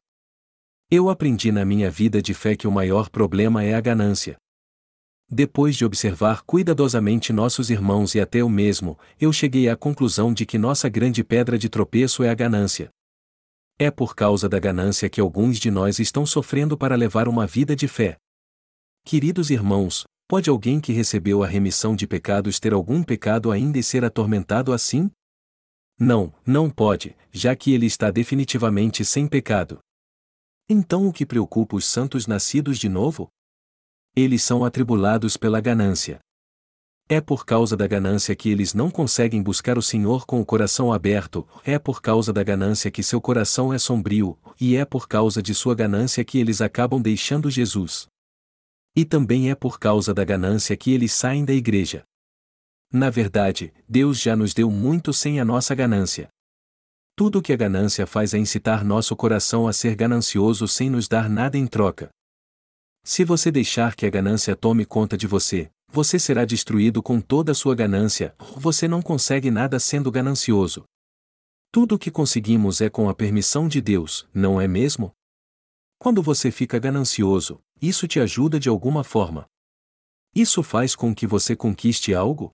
Eu 0.90 1.10
aprendi 1.10 1.52
na 1.52 1.66
minha 1.66 1.92
vida 1.92 2.22
de 2.22 2.34
fé 2.34 2.56
que 2.56 2.68
o 2.68 2.72
maior 2.72 3.10
problema 3.10 3.66
é 3.66 3.74
a 3.74 3.82
ganância. 3.82 4.38
Depois 5.30 5.76
de 5.76 5.84
observar 5.84 6.42
cuidadosamente 6.44 7.34
nossos 7.34 7.70
irmãos 7.70 8.16
e 8.16 8.22
até 8.22 8.40
eu 8.40 8.50
mesmo, 8.50 8.98
eu 9.20 9.34
cheguei 9.34 9.68
à 9.68 9.76
conclusão 9.76 10.34
de 10.34 10.46
que 10.46 10.58
nossa 10.58 10.88
grande 10.88 11.22
pedra 11.22 11.58
de 11.58 11.68
tropeço 11.68 12.24
é 12.24 12.30
a 12.30 12.34
ganância. 12.34 12.90
É 13.78 13.92
por 13.92 14.16
causa 14.16 14.48
da 14.48 14.60
ganância 14.60 15.10
que 15.10 15.20
alguns 15.20 15.58
de 15.58 15.70
nós 15.70 16.00
estão 16.00 16.26
sofrendo 16.26 16.78
para 16.78 16.96
levar 16.96 17.28
uma 17.28 17.46
vida 17.46 17.76
de 17.76 17.88
fé. 17.88 18.21
Queridos 19.04 19.50
irmãos, 19.50 20.06
pode 20.28 20.50
alguém 20.50 20.80
que 20.80 20.94
recebeu 20.94 21.44
a 21.44 21.48
remissão 21.48 21.96
de 21.96 22.08
pecados 22.08 22.60
ter 22.60 22.72
algum 22.72 23.04
pecado 23.04 23.52
ainda 23.52 23.78
e 23.78 23.84
ser 23.84 24.06
atormentado 24.06 24.72
assim? 24.72 25.12
Não, 26.00 26.34
não 26.46 26.70
pode, 26.70 27.16
já 27.32 27.56
que 27.56 27.74
ele 27.74 27.86
está 27.86 28.10
definitivamente 28.10 29.04
sem 29.04 29.28
pecado. 29.28 29.80
Então 30.70 31.08
o 31.08 31.14
que 31.14 31.26
preocupa 31.26 31.76
os 31.76 31.86
santos 31.86 32.28
nascidos 32.28 32.78
de 32.78 32.88
novo? 32.88 33.28
Eles 34.16 34.44
são 34.44 34.64
atribulados 34.64 35.36
pela 35.36 35.60
ganância. 35.60 36.20
É 37.10 37.20
por 37.20 37.46
causa 37.46 37.76
da 37.76 37.88
ganância 37.88 38.34
que 38.36 38.50
eles 38.50 38.74
não 38.74 38.90
conseguem 38.90 39.44
buscar 39.44 39.78
o 39.78 39.82
Senhor 39.82 40.26
com 40.26 40.40
o 40.40 40.46
coração 40.46 40.94
aberto, 40.94 41.46
é 41.66 41.78
por 41.78 42.02
causa 42.02 42.32
da 42.32 42.42
ganância 42.42 42.90
que 42.90 43.04
seu 43.04 43.20
coração 43.20 43.74
é 43.74 43.78
sombrio, 43.78 44.40
e 44.60 44.78
é 44.78 44.86
por 44.86 45.10
causa 45.10 45.42
de 45.42 45.54
sua 45.54 45.76
ganância 45.76 46.24
que 46.24 46.40
eles 46.40 46.62
acabam 46.62 47.02
deixando 47.02 47.52
Jesus. 47.52 48.11
E 48.96 49.06
também 49.06 49.50
é 49.50 49.56
por 49.56 49.80
causa 49.80 50.14
da 50.14 50.24
ganância 50.24 50.76
que 50.76 50.92
eles 50.92 51.14
saem 51.14 51.46
da 51.46 51.54
igreja. 51.54 52.04
Na 52.92 53.10
verdade, 53.10 53.74
Deus 53.88 54.20
já 54.20 54.36
nos 54.36 54.54
deu 54.54 54.70
muito 54.70 55.14
sem 55.14 55.40
a 55.40 55.46
nossa 55.46 55.74
ganância. 55.74 56.28
Tudo 57.16 57.40
o 57.40 57.42
que 57.42 57.54
a 57.54 57.58
ganância 57.58 58.06
faz 58.06 58.34
é 58.34 58.38
incitar 58.38 58.84
nosso 58.84 59.16
coração 59.16 59.68
a 59.68 59.74
ser 59.74 59.96
ganancioso 59.96 60.68
sem 60.68 60.90
nos 60.90 61.08
dar 61.08 61.30
nada 61.30 61.58
em 61.58 61.68
troca. 61.68 62.10
Se 63.04 63.24
você 63.24 63.52
deixar 63.52 63.96
que 63.96 64.06
a 64.06 64.10
ganância 64.10 64.56
tome 64.56 64.86
conta 64.86 65.18
de 65.18 65.26
você, 65.26 65.72
você 65.88 66.20
será 66.20 66.46
destruído 66.46 67.02
com 67.02 67.20
toda 67.20 67.52
a 67.52 67.56
sua 67.56 67.76
ganância, 67.76 68.36
você 68.56 68.88
não 68.88 69.02
consegue 69.02 69.50
nada 69.50 69.80
sendo 69.80 70.12
ganancioso. 70.12 70.84
Tudo 71.72 71.96
o 71.96 72.00
que 72.00 72.12
conseguimos 72.12 72.82
é 72.82 72.90
com 72.90 73.10
a 73.10 73.14
permissão 73.14 73.68
de 73.68 73.82
Deus, 73.82 74.28
não 74.34 74.60
é 74.60 74.68
mesmo? 74.68 75.12
Quando 76.02 76.20
você 76.20 76.50
fica 76.50 76.80
ganancioso, 76.80 77.62
isso 77.80 78.08
te 78.08 78.20
ajuda 78.20 78.60
de 78.60 78.68
alguma 78.68 79.04
forma. 79.04 79.46
Isso 80.34 80.64
faz 80.64 80.96
com 80.96 81.14
que 81.14 81.28
você 81.28 81.56
conquiste 81.56 82.12
algo? 82.12 82.50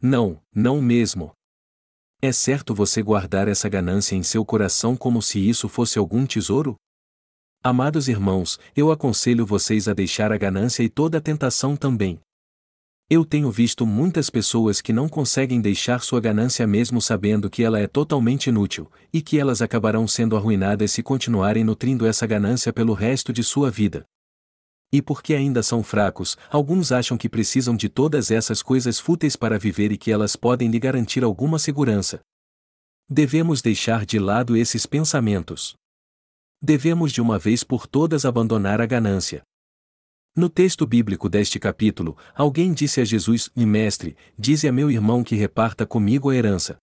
Não, 0.00 0.42
não 0.50 0.80
mesmo. 0.80 1.34
É 2.22 2.32
certo 2.32 2.74
você 2.74 3.02
guardar 3.02 3.48
essa 3.48 3.68
ganância 3.68 4.16
em 4.16 4.22
seu 4.22 4.46
coração 4.46 4.96
como 4.96 5.20
se 5.20 5.46
isso 5.46 5.68
fosse 5.68 5.98
algum 5.98 6.24
tesouro? 6.24 6.76
Amados 7.62 8.08
irmãos, 8.08 8.58
eu 8.74 8.90
aconselho 8.90 9.44
vocês 9.44 9.86
a 9.86 9.92
deixar 9.92 10.32
a 10.32 10.38
ganância 10.38 10.82
e 10.82 10.88
toda 10.88 11.18
a 11.18 11.20
tentação 11.20 11.76
também. 11.76 12.18
Eu 13.08 13.24
tenho 13.24 13.50
visto 13.50 13.84
muitas 13.86 14.30
pessoas 14.30 14.80
que 14.80 14.92
não 14.92 15.08
conseguem 15.08 15.60
deixar 15.60 16.00
sua 16.02 16.20
ganância 16.20 16.66
mesmo 16.66 17.00
sabendo 17.00 17.50
que 17.50 17.62
ela 17.62 17.78
é 17.78 17.86
totalmente 17.86 18.46
inútil, 18.46 18.90
e 19.12 19.20
que 19.20 19.38
elas 19.38 19.60
acabarão 19.60 20.08
sendo 20.08 20.36
arruinadas 20.36 20.90
se 20.90 21.02
continuarem 21.02 21.62
nutrindo 21.62 22.06
essa 22.06 22.26
ganância 22.26 22.72
pelo 22.72 22.94
resto 22.94 23.32
de 23.32 23.44
sua 23.44 23.70
vida. 23.70 24.04
E 24.92 25.02
porque 25.02 25.34
ainda 25.34 25.62
são 25.62 25.82
fracos, 25.82 26.36
alguns 26.50 26.92
acham 26.92 27.18
que 27.18 27.28
precisam 27.28 27.76
de 27.76 27.88
todas 27.88 28.30
essas 28.30 28.62
coisas 28.62 28.98
fúteis 28.98 29.36
para 29.36 29.58
viver 29.58 29.92
e 29.92 29.98
que 29.98 30.10
elas 30.10 30.34
podem 30.36 30.70
lhe 30.70 30.78
garantir 30.78 31.22
alguma 31.22 31.58
segurança. 31.58 32.20
Devemos 33.08 33.60
deixar 33.60 34.06
de 34.06 34.18
lado 34.18 34.56
esses 34.56 34.86
pensamentos 34.86 35.76
devemos 36.64 37.12
de 37.12 37.20
uma 37.20 37.38
vez 37.38 37.62
por 37.62 37.86
todas 37.86 38.24
abandonar 38.24 38.80
a 38.80 38.86
ganância. 38.86 39.42
No 40.36 40.48
texto 40.48 40.84
bíblico 40.84 41.28
deste 41.28 41.60
capítulo, 41.60 42.18
alguém 42.34 42.72
disse 42.72 43.00
a 43.00 43.04
Jesus: 43.04 43.50
Mestre, 43.54 44.16
dize 44.36 44.66
a 44.66 44.72
meu 44.72 44.90
irmão 44.90 45.22
que 45.22 45.36
reparta 45.36 45.86
comigo 45.86 46.28
a 46.28 46.34
herança. 46.34 46.76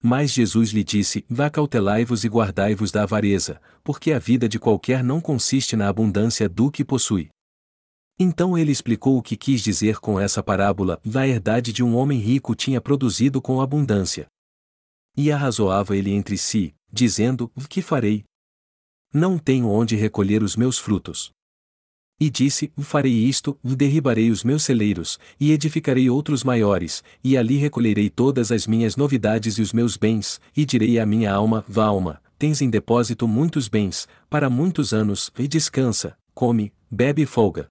Mas 0.00 0.30
Jesus 0.30 0.70
lhe 0.70 0.84
disse: 0.84 1.24
Vá 1.28 1.50
cautelai-vos 1.50 2.22
e 2.22 2.28
guardai-vos 2.28 2.92
da 2.92 3.02
avareza, 3.02 3.60
porque 3.82 4.12
a 4.12 4.20
vida 4.20 4.48
de 4.48 4.60
qualquer 4.60 5.02
não 5.02 5.20
consiste 5.20 5.74
na 5.74 5.88
abundância 5.88 6.48
do 6.48 6.70
que 6.70 6.84
possui. 6.84 7.28
Então 8.16 8.56
ele 8.56 8.70
explicou 8.70 9.18
o 9.18 9.22
que 9.22 9.36
quis 9.36 9.60
dizer 9.62 9.98
com 9.98 10.20
essa 10.20 10.40
parábola: 10.40 11.00
a 11.12 11.26
herdade 11.26 11.72
de 11.72 11.82
um 11.82 11.96
homem 11.96 12.20
rico 12.20 12.54
tinha 12.54 12.80
produzido 12.80 13.42
com 13.42 13.60
abundância. 13.60 14.28
E 15.16 15.32
arrazoava 15.32 15.96
ele 15.96 16.12
entre 16.12 16.38
si, 16.38 16.72
dizendo: 16.92 17.50
Que 17.68 17.82
farei? 17.82 18.22
Não 19.12 19.38
tenho 19.38 19.68
onde 19.68 19.96
recolher 19.96 20.40
os 20.40 20.54
meus 20.54 20.78
frutos. 20.78 21.32
E 22.20 22.28
disse: 22.28 22.70
Farei 22.82 23.14
isto, 23.14 23.58
derribarei 23.64 24.30
os 24.30 24.44
meus 24.44 24.62
celeiros, 24.62 25.18
e 25.40 25.52
edificarei 25.52 26.10
outros 26.10 26.44
maiores, 26.44 27.02
e 27.24 27.34
ali 27.34 27.56
recolherei 27.56 28.10
todas 28.10 28.52
as 28.52 28.66
minhas 28.66 28.94
novidades 28.94 29.56
e 29.56 29.62
os 29.62 29.72
meus 29.72 29.96
bens, 29.96 30.38
e 30.54 30.66
direi 30.66 30.98
à 30.98 31.06
minha 31.06 31.32
alma: 31.32 31.64
Vá 31.66 31.86
alma, 31.86 32.20
tens 32.38 32.60
em 32.60 32.68
depósito 32.68 33.26
muitos 33.26 33.68
bens, 33.68 34.06
para 34.28 34.50
muitos 34.50 34.92
anos, 34.92 35.30
e 35.38 35.48
descansa, 35.48 36.14
come, 36.34 36.74
bebe 36.90 37.22
e 37.22 37.26
folga. 37.26 37.68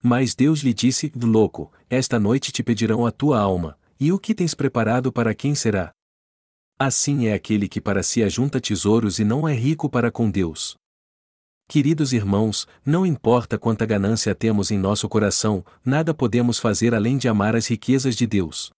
Mas 0.00 0.36
Deus 0.36 0.60
lhe 0.60 0.72
disse: 0.72 1.10
Louco, 1.20 1.72
esta 1.90 2.20
noite 2.20 2.52
te 2.52 2.62
pedirão 2.62 3.04
a 3.04 3.10
tua 3.10 3.40
alma, 3.40 3.76
e 3.98 4.12
o 4.12 4.18
que 4.18 4.32
tens 4.32 4.54
preparado 4.54 5.10
para 5.10 5.34
quem 5.34 5.56
será? 5.56 5.90
Assim 6.78 7.26
é 7.26 7.32
aquele 7.32 7.68
que 7.68 7.80
para 7.80 8.02
si 8.04 8.22
ajunta 8.22 8.60
tesouros 8.60 9.18
e 9.18 9.24
não 9.24 9.48
é 9.48 9.54
rico 9.54 9.88
para 9.88 10.10
com 10.12 10.30
Deus. 10.30 10.76
Queridos 11.68 12.12
irmãos, 12.12 12.66
não 12.84 13.04
importa 13.04 13.58
quanta 13.58 13.84
ganância 13.84 14.34
temos 14.36 14.70
em 14.70 14.78
nosso 14.78 15.08
coração, 15.08 15.64
nada 15.84 16.14
podemos 16.14 16.60
fazer 16.60 16.94
além 16.94 17.18
de 17.18 17.28
amar 17.28 17.56
as 17.56 17.66
riquezas 17.66 18.14
de 18.14 18.24
Deus. 18.24 18.70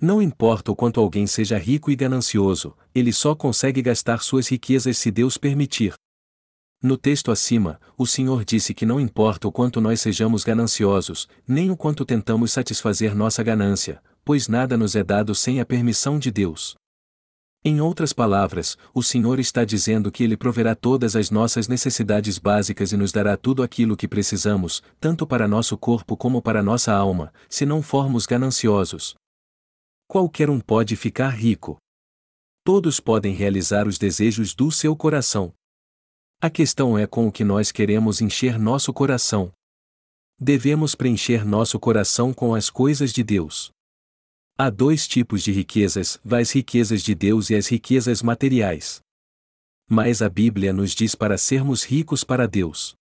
Não 0.00 0.22
importa 0.22 0.72
o 0.72 0.76
quanto 0.76 1.00
alguém 1.00 1.26
seja 1.26 1.58
rico 1.58 1.90
e 1.90 1.96
ganancioso, 1.96 2.74
ele 2.94 3.12
só 3.12 3.34
consegue 3.34 3.82
gastar 3.82 4.22
suas 4.22 4.48
riquezas 4.48 4.96
se 4.96 5.10
Deus 5.10 5.36
permitir. 5.36 5.92
No 6.82 6.96
texto 6.96 7.30
acima, 7.30 7.78
o 7.96 8.06
Senhor 8.06 8.42
disse 8.42 8.72
que 8.72 8.86
não 8.86 8.98
importa 8.98 9.46
o 9.46 9.52
quanto 9.52 9.78
nós 9.78 10.00
sejamos 10.00 10.44
gananciosos, 10.44 11.28
nem 11.46 11.70
o 11.70 11.76
quanto 11.76 12.06
tentamos 12.06 12.52
satisfazer 12.52 13.14
nossa 13.14 13.42
ganância, 13.42 14.00
pois 14.24 14.48
nada 14.48 14.78
nos 14.78 14.96
é 14.96 15.04
dado 15.04 15.34
sem 15.34 15.60
a 15.60 15.66
permissão 15.66 16.18
de 16.18 16.30
Deus. 16.30 16.74
Em 17.64 17.80
outras 17.80 18.12
palavras, 18.12 18.78
o 18.94 19.02
Senhor 19.02 19.40
está 19.40 19.64
dizendo 19.64 20.12
que 20.12 20.22
Ele 20.22 20.36
proverá 20.36 20.74
todas 20.76 21.16
as 21.16 21.30
nossas 21.30 21.66
necessidades 21.66 22.38
básicas 22.38 22.92
e 22.92 22.96
nos 22.96 23.10
dará 23.10 23.36
tudo 23.36 23.62
aquilo 23.62 23.96
que 23.96 24.06
precisamos, 24.06 24.82
tanto 25.00 25.26
para 25.26 25.48
nosso 25.48 25.76
corpo 25.76 26.16
como 26.16 26.40
para 26.40 26.62
nossa 26.62 26.92
alma, 26.92 27.32
se 27.48 27.66
não 27.66 27.82
formos 27.82 28.26
gananciosos. 28.26 29.16
Qualquer 30.06 30.48
um 30.48 30.60
pode 30.60 30.94
ficar 30.94 31.30
rico. 31.30 31.78
Todos 32.64 33.00
podem 33.00 33.34
realizar 33.34 33.88
os 33.88 33.98
desejos 33.98 34.54
do 34.54 34.70
seu 34.70 34.94
coração. 34.94 35.52
A 36.40 36.48
questão 36.48 36.96
é 36.96 37.06
com 37.06 37.26
o 37.26 37.32
que 37.32 37.42
nós 37.42 37.72
queremos 37.72 38.20
encher 38.20 38.58
nosso 38.58 38.92
coração. 38.92 39.50
Devemos 40.40 40.94
preencher 40.94 41.44
nosso 41.44 41.80
coração 41.80 42.32
com 42.32 42.54
as 42.54 42.70
coisas 42.70 43.12
de 43.12 43.24
Deus. 43.24 43.72
Há 44.60 44.70
dois 44.70 45.06
tipos 45.06 45.44
de 45.44 45.52
riquezas, 45.52 46.20
as 46.28 46.50
riquezas 46.50 47.00
de 47.04 47.14
Deus 47.14 47.48
e 47.48 47.54
as 47.54 47.68
riquezas 47.68 48.20
materiais. 48.20 49.00
Mas 49.88 50.20
a 50.20 50.28
Bíblia 50.28 50.72
nos 50.72 50.96
diz 50.96 51.14
para 51.14 51.38
sermos 51.38 51.84
ricos 51.84 52.24
para 52.24 52.48
Deus. 52.48 52.96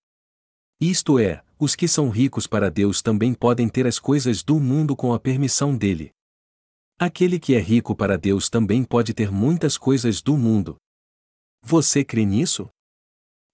Isto 0.79 1.17
é, 1.17 1.43
os 1.57 1.75
que 1.75 1.87
são 1.87 2.11
ricos 2.11 2.45
para 2.45 2.69
Deus 2.69 3.01
também 3.01 3.33
podem 3.33 3.67
ter 3.67 3.87
as 3.87 3.97
coisas 3.97 4.43
do 4.43 4.59
mundo 4.59 4.95
com 4.95 5.15
a 5.15 5.19
permissão 5.19 5.75
dele. 5.75 6.11
Aquele 6.99 7.39
que 7.39 7.55
é 7.55 7.59
rico 7.59 7.95
para 7.95 8.19
Deus 8.19 8.49
também 8.49 8.83
pode 8.83 9.11
ter 9.11 9.31
muitas 9.31 9.79
coisas 9.79 10.21
do 10.21 10.37
mundo. 10.37 10.77
Você 11.63 12.05
crê 12.05 12.23
nisso? 12.23 12.69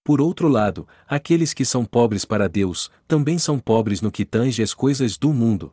Por 0.04 0.20
outro 0.20 0.46
lado, 0.46 0.86
aqueles 1.06 1.54
que 1.54 1.64
são 1.64 1.86
pobres 1.86 2.26
para 2.26 2.50
Deus, 2.50 2.90
também 3.08 3.38
são 3.38 3.58
pobres 3.58 4.02
no 4.02 4.12
que 4.12 4.26
tange 4.26 4.62
as 4.62 4.74
coisas 4.74 5.16
do 5.16 5.32
mundo. 5.32 5.72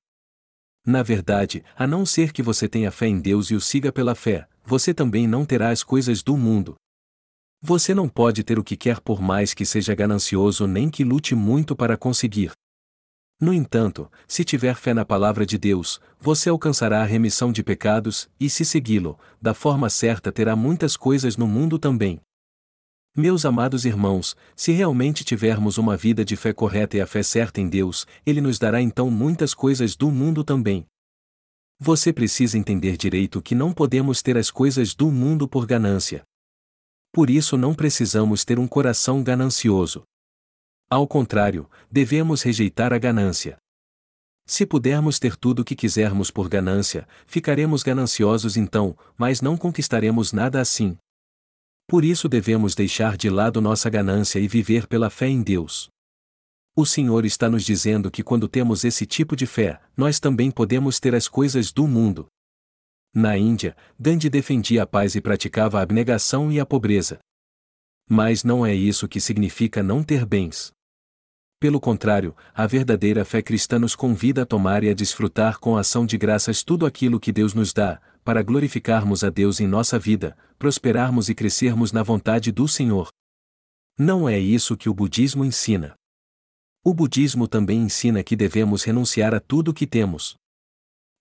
Na 0.86 1.04
verdade, 1.04 1.64
a 1.76 1.86
não 1.86 2.06
ser 2.06 2.32
que 2.32 2.42
você 2.42 2.68
tenha 2.68 2.92
fé 2.92 3.08
em 3.08 3.20
Deus 3.20 3.52
e 3.52 3.56
o 3.56 3.62
siga 3.62 3.92
pela 3.92 4.16
fé, 4.16 4.48
você 4.66 4.94
também 4.94 5.28
não 5.28 5.46
terá 5.46 5.70
as 5.70 5.84
coisas 5.84 6.24
do 6.24 6.36
mundo. 6.36 6.76
Você 7.62 7.94
não 7.94 8.10
pode 8.10 8.44
ter 8.44 8.58
o 8.58 8.64
que 8.64 8.76
quer 8.76 9.00
por 9.00 9.22
mais 9.22 9.54
que 9.54 9.66
seja 9.66 9.94
ganancioso 9.94 10.66
nem 10.66 10.90
que 10.90 11.04
lute 11.04 11.36
muito 11.36 11.76
para 11.76 11.96
conseguir. 11.96 12.52
No 13.40 13.54
entanto, 13.54 14.12
se 14.28 14.44
tiver 14.44 14.76
fé 14.76 14.94
na 14.94 15.06
palavra 15.06 15.46
de 15.46 15.58
Deus, 15.58 16.00
você 16.20 16.50
alcançará 16.50 17.02
a 17.02 17.06
remissão 17.06 17.52
de 17.52 17.64
pecados, 17.64 18.30
e 18.40 18.50
se 18.50 18.64
segui-lo, 18.64 19.18
da 19.42 19.54
forma 19.54 19.90
certa 19.90 20.32
terá 20.32 20.56
muitas 20.56 20.96
coisas 20.96 21.38
no 21.38 21.48
mundo 21.48 21.80
também. 21.80 22.20
Meus 23.16 23.44
amados 23.44 23.84
irmãos, 23.84 24.38
se 24.56 24.72
realmente 24.72 25.26
tivermos 25.26 25.78
uma 25.78 25.98
vida 25.98 26.24
de 26.24 26.38
fé 26.38 26.54
correta 26.54 26.96
e 26.96 27.02
a 27.02 27.06
fé 27.06 27.22
certa 27.22 27.60
em 27.60 27.68
Deus, 27.68 28.08
Ele 28.26 28.40
nos 28.40 28.58
dará 28.58 28.82
então 28.82 29.12
muitas 29.12 29.54
coisas 29.54 29.98
do 29.98 30.10
mundo 30.10 30.46
também. 30.46 30.86
Você 31.78 32.14
precisa 32.14 32.58
entender 32.58 32.96
direito 32.96 33.42
que 33.42 33.54
não 33.54 33.74
podemos 33.74 34.22
ter 34.22 34.38
as 34.38 34.50
coisas 34.50 34.96
do 34.96 35.12
mundo 35.12 35.46
por 35.46 35.66
ganância. 35.66 36.24
Por 37.12 37.30
isso 37.30 37.58
não 37.58 37.74
precisamos 37.74 38.46
ter 38.46 38.58
um 38.58 38.68
coração 38.68 39.22
ganancioso. 39.22 40.04
Ao 40.90 41.06
contrário, 41.06 41.70
devemos 41.92 42.42
rejeitar 42.44 42.94
a 42.94 42.98
ganância. 42.98 43.58
Se 44.46 44.66
pudermos 44.66 45.20
ter 45.20 45.36
tudo 45.36 45.64
o 45.64 45.66
que 45.66 45.76
quisermos 45.76 46.32
por 46.32 46.48
ganância, 46.48 47.06
ficaremos 47.28 47.84
gananciosos 47.84 48.56
então, 48.56 48.98
mas 49.18 49.42
não 49.42 49.58
conquistaremos 49.58 50.32
nada 50.32 50.62
assim, 50.62 50.98
por 51.92 52.06
isso 52.06 52.30
devemos 52.30 52.74
deixar 52.74 53.18
de 53.18 53.30
lado 53.30 53.60
nossa 53.60 53.90
ganância 53.90 54.40
e 54.40 54.48
viver 54.48 54.88
pela 54.88 55.10
fé 55.10 55.28
em 55.28 55.44
Deus. 55.44 55.90
O 56.74 56.86
Senhor 56.86 57.26
está 57.26 57.50
nos 57.50 57.66
dizendo 57.66 58.10
que 58.10 58.24
quando 58.24 58.48
temos 58.48 58.86
esse 58.86 59.06
tipo 59.06 59.36
de 59.36 59.46
fé, 59.46 59.78
nós 59.98 60.18
também 60.18 60.50
podemos 60.50 61.02
ter 61.02 61.14
as 61.14 61.28
coisas 61.28 61.70
do 61.70 61.86
mundo. 61.86 62.28
Na 63.14 63.38
Índia, 63.38 63.76
Gandhi 64.00 64.30
defendia 64.30 64.84
a 64.84 64.88
paz 64.88 65.16
e 65.16 65.22
praticava 65.22 65.80
a 65.80 65.82
abnegação 65.82 66.50
e 66.50 66.62
a 66.62 66.66
pobreza. 66.66 67.20
Mas 68.10 68.42
não 68.42 68.66
é 68.66 68.74
isso 68.74 69.06
que 69.06 69.20
significa 69.20 69.84
não 69.84 70.02
ter 70.02 70.26
bens. 70.26 70.72
Pelo 71.60 71.82
contrário, 71.82 72.34
a 72.54 72.66
verdadeira 72.66 73.26
fé 73.26 73.42
cristã 73.42 73.78
nos 73.78 73.98
convida 73.98 74.44
a 74.44 74.46
tomar 74.46 74.82
e 74.86 74.90
a 74.90 74.94
desfrutar 74.94 75.60
com 75.60 75.76
ação 75.76 76.06
de 76.06 76.18
graças 76.18 76.64
tudo 76.64 76.86
aquilo 76.86 77.20
que 77.20 77.34
Deus 77.34 77.54
nos 77.54 77.74
dá, 77.74 78.02
para 78.24 78.42
glorificarmos 78.42 79.24
a 79.24 79.30
Deus 79.30 79.60
em 79.60 79.68
nossa 79.68 79.98
vida, 79.98 80.38
prosperarmos 80.58 81.30
e 81.30 81.36
crescermos 81.36 81.92
na 81.92 82.04
vontade 82.04 82.52
do 82.52 82.68
Senhor. 82.68 83.10
Não 83.98 84.28
é 84.28 84.40
isso 84.40 84.78
que 84.78 84.90
o 84.90 84.94
budismo 84.94 85.44
ensina. 85.44 85.96
O 86.84 86.94
budismo 86.94 87.48
também 87.48 87.80
ensina 87.80 88.24
que 88.24 88.36
devemos 88.36 88.84
renunciar 88.84 89.34
a 89.34 89.40
tudo 89.40 89.72
o 89.72 89.74
que 89.74 89.86
temos. 89.86 90.36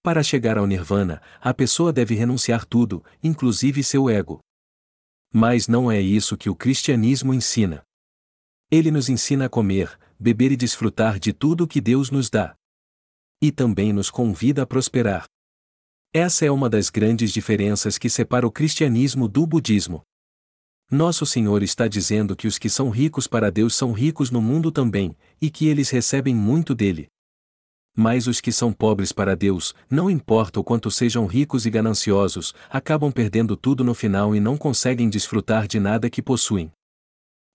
Para 0.02 0.22
chegar 0.22 0.56
ao 0.56 0.66
nirvana, 0.66 1.20
a 1.40 1.52
pessoa 1.52 1.92
deve 1.92 2.14
renunciar 2.14 2.64
tudo, 2.64 3.04
inclusive 3.22 3.84
seu 3.84 4.08
ego. 4.08 4.40
Mas 5.32 5.68
não 5.68 5.92
é 5.92 6.00
isso 6.00 6.36
que 6.36 6.48
o 6.48 6.56
cristianismo 6.56 7.34
ensina. 7.34 7.82
Ele 8.70 8.90
nos 8.90 9.08
ensina 9.08 9.46
a 9.46 9.48
comer, 9.48 9.98
beber 10.18 10.52
e 10.52 10.56
desfrutar 10.56 11.18
de 11.18 11.32
tudo 11.32 11.64
o 11.64 11.68
que 11.68 11.80
Deus 11.80 12.10
nos 12.10 12.30
dá. 12.30 12.54
E 13.42 13.52
também 13.52 13.92
nos 13.92 14.10
convida 14.10 14.62
a 14.62 14.66
prosperar. 14.66 15.26
Essa 16.12 16.44
é 16.44 16.50
uma 16.50 16.68
das 16.68 16.90
grandes 16.90 17.30
diferenças 17.30 17.96
que 17.96 18.10
separa 18.10 18.44
o 18.44 18.50
cristianismo 18.50 19.28
do 19.28 19.46
budismo. 19.46 20.02
Nosso 20.90 21.24
Senhor 21.24 21.62
está 21.62 21.86
dizendo 21.86 22.34
que 22.34 22.48
os 22.48 22.58
que 22.58 22.68
são 22.68 22.90
ricos 22.90 23.28
para 23.28 23.48
Deus 23.48 23.76
são 23.76 23.92
ricos 23.92 24.28
no 24.28 24.42
mundo 24.42 24.72
também, 24.72 25.16
e 25.40 25.48
que 25.48 25.68
eles 25.68 25.88
recebem 25.88 26.34
muito 26.34 26.74
dele. 26.74 27.06
Mas 27.96 28.26
os 28.26 28.40
que 28.40 28.50
são 28.50 28.72
pobres 28.72 29.12
para 29.12 29.36
Deus, 29.36 29.72
não 29.88 30.10
importa 30.10 30.58
o 30.58 30.64
quanto 30.64 30.90
sejam 30.90 31.26
ricos 31.26 31.64
e 31.64 31.70
gananciosos, 31.70 32.52
acabam 32.68 33.12
perdendo 33.12 33.56
tudo 33.56 33.84
no 33.84 33.94
final 33.94 34.34
e 34.34 34.40
não 34.40 34.56
conseguem 34.56 35.08
desfrutar 35.08 35.68
de 35.68 35.78
nada 35.78 36.10
que 36.10 36.20
possuem. 36.20 36.72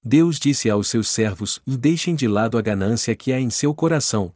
Deus 0.02 0.40
disse 0.40 0.70
aos 0.70 0.88
seus 0.88 1.10
servos: 1.10 1.60
Deixem 1.68 2.16
de 2.16 2.26
lado 2.26 2.58
a 2.58 2.62
ganância 2.62 3.14
que 3.18 3.34
há 3.34 3.40
em 3.40 3.50
seu 3.50 3.76
coração. 3.76 4.32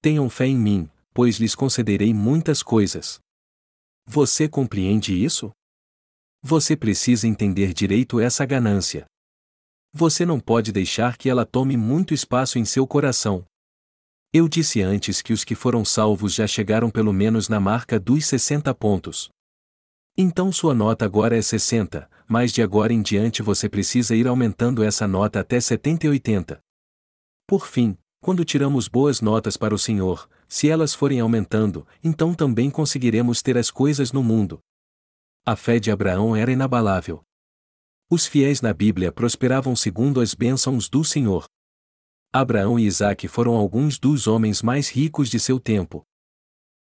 Tenham 0.00 0.30
fé 0.30 0.46
em 0.46 0.56
mim, 0.56 0.88
pois 1.12 1.36
lhes 1.36 1.54
concederei 1.54 2.14
muitas 2.14 2.62
coisas. 2.62 3.25
Você 4.08 4.48
compreende 4.48 5.12
isso? 5.12 5.50
Você 6.40 6.76
precisa 6.76 7.26
entender 7.26 7.74
direito 7.74 8.20
essa 8.20 8.46
ganância. 8.46 9.04
Você 9.92 10.24
não 10.24 10.38
pode 10.38 10.70
deixar 10.70 11.16
que 11.16 11.28
ela 11.28 11.44
tome 11.44 11.76
muito 11.76 12.14
espaço 12.14 12.56
em 12.56 12.64
seu 12.64 12.86
coração. 12.86 13.44
Eu 14.32 14.48
disse 14.48 14.80
antes 14.80 15.20
que 15.20 15.32
os 15.32 15.42
que 15.42 15.56
foram 15.56 15.84
salvos 15.84 16.34
já 16.34 16.46
chegaram 16.46 16.88
pelo 16.88 17.12
menos 17.12 17.48
na 17.48 17.58
marca 17.58 17.98
dos 17.98 18.26
60 18.26 18.72
pontos. 18.74 19.28
Então 20.16 20.52
sua 20.52 20.72
nota 20.72 21.04
agora 21.04 21.36
é 21.36 21.42
60, 21.42 22.08
mas 22.28 22.52
de 22.52 22.62
agora 22.62 22.92
em 22.92 23.02
diante 23.02 23.42
você 23.42 23.68
precisa 23.68 24.14
ir 24.14 24.28
aumentando 24.28 24.84
essa 24.84 25.08
nota 25.08 25.40
até 25.40 25.58
70 25.58 26.06
e 26.06 26.10
80. 26.10 26.60
Por 27.46 27.66
fim, 27.66 27.98
quando 28.20 28.44
tiramos 28.44 28.86
boas 28.86 29.20
notas 29.20 29.56
para 29.56 29.74
o 29.74 29.78
Senhor, 29.78 30.28
se 30.48 30.68
elas 30.68 30.94
forem 30.94 31.20
aumentando, 31.20 31.86
então 32.02 32.34
também 32.34 32.70
conseguiremos 32.70 33.42
ter 33.42 33.56
as 33.56 33.70
coisas 33.70 34.12
no 34.12 34.22
mundo. 34.22 34.60
A 35.44 35.54
fé 35.56 35.78
de 35.78 35.90
Abraão 35.90 36.34
era 36.34 36.50
inabalável. 36.50 37.22
Os 38.10 38.26
fiéis 38.26 38.60
na 38.60 38.72
Bíblia 38.72 39.10
prosperavam 39.10 39.74
segundo 39.74 40.20
as 40.20 40.34
bênçãos 40.34 40.88
do 40.88 41.02
Senhor. 41.04 41.44
Abraão 42.32 42.78
e 42.78 42.84
Isaac 42.84 43.26
foram 43.28 43.54
alguns 43.54 43.98
dos 43.98 44.26
homens 44.26 44.62
mais 44.62 44.88
ricos 44.88 45.28
de 45.28 45.40
seu 45.40 45.58
tempo. 45.58 46.04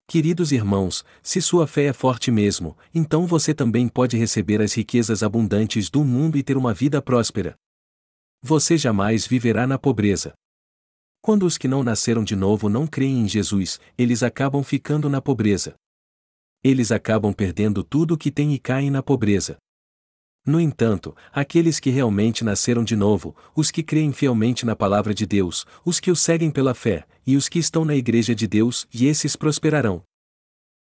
Queridos 0.08 0.52
irmãos, 0.52 1.04
se 1.22 1.41
sua 1.41 1.67
fé 1.67 1.86
é 1.86 1.93
forte 1.93 2.32
mesmo, 2.32 2.78
então 2.93 3.28
você 3.28 3.54
também 3.54 3.88
pode 3.88 4.17
receber 4.17 4.62
as 4.62 4.74
riquezas 4.74 5.22
abundantes 5.22 5.89
do 5.89 6.04
mundo 6.04 6.38
e 6.38 6.43
ter 6.43 6.58
uma 6.58 6.74
vida 6.74 7.02
próspera. 7.02 7.56
Você 8.41 8.78
jamais 8.78 9.28
viverá 9.28 9.67
na 9.67 9.78
pobreza. 9.78 10.34
Quando 11.30 11.46
os 11.46 11.60
que 11.60 11.68
não 11.68 11.84
nasceram 11.84 12.24
de 12.24 12.36
novo 12.36 12.68
não 12.70 12.88
creem 12.88 13.20
em 13.20 13.28
Jesus, 13.28 13.80
eles 13.96 14.24
acabam 14.24 14.63
ficando 14.63 15.08
na 15.08 15.22
pobreza. 15.22 15.76
Eles 16.63 16.92
acabam 16.92 17.32
perdendo 17.32 17.84
tudo 17.84 18.15
o 18.15 18.18
que 18.18 18.32
têm 18.32 18.52
e 18.56 18.58
caem 18.58 18.89
na 18.89 19.04
pobreza. 19.04 19.56
No 20.44 20.60
entanto, 20.60 21.15
aqueles 21.32 21.80
que 21.80 21.92
realmente 21.92 22.44
nasceram 22.44 22.84
de 22.84 22.96
novo, 22.96 23.36
os 23.56 23.70
que 23.70 23.84
creem 23.84 24.12
fielmente 24.12 24.65
na 24.65 24.76
palavra 24.76 25.13
de 25.13 25.28
Deus, 25.28 25.68
os 25.86 26.00
que 26.00 26.10
o 26.10 26.15
seguem 26.15 26.50
pela 26.50 26.74
fé, 26.74 27.06
e 27.28 27.38
os 27.38 27.48
que 27.48 27.60
estão 27.60 27.86
na 27.86 27.94
igreja 27.94 28.34
de 28.34 28.48
Deus, 28.48 28.88
e 28.92 29.06
esses 29.06 29.36
prosperarão. 29.36 30.02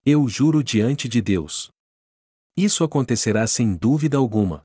Eu 0.05 0.27
juro 0.27 0.63
diante 0.63 1.10
de 1.10 1.23
Deus. 1.23 1.71
Isso 2.55 2.84
acontecerá 2.84 3.47
sem 3.47 3.75
dúvida 3.75 4.17
alguma. 4.17 4.62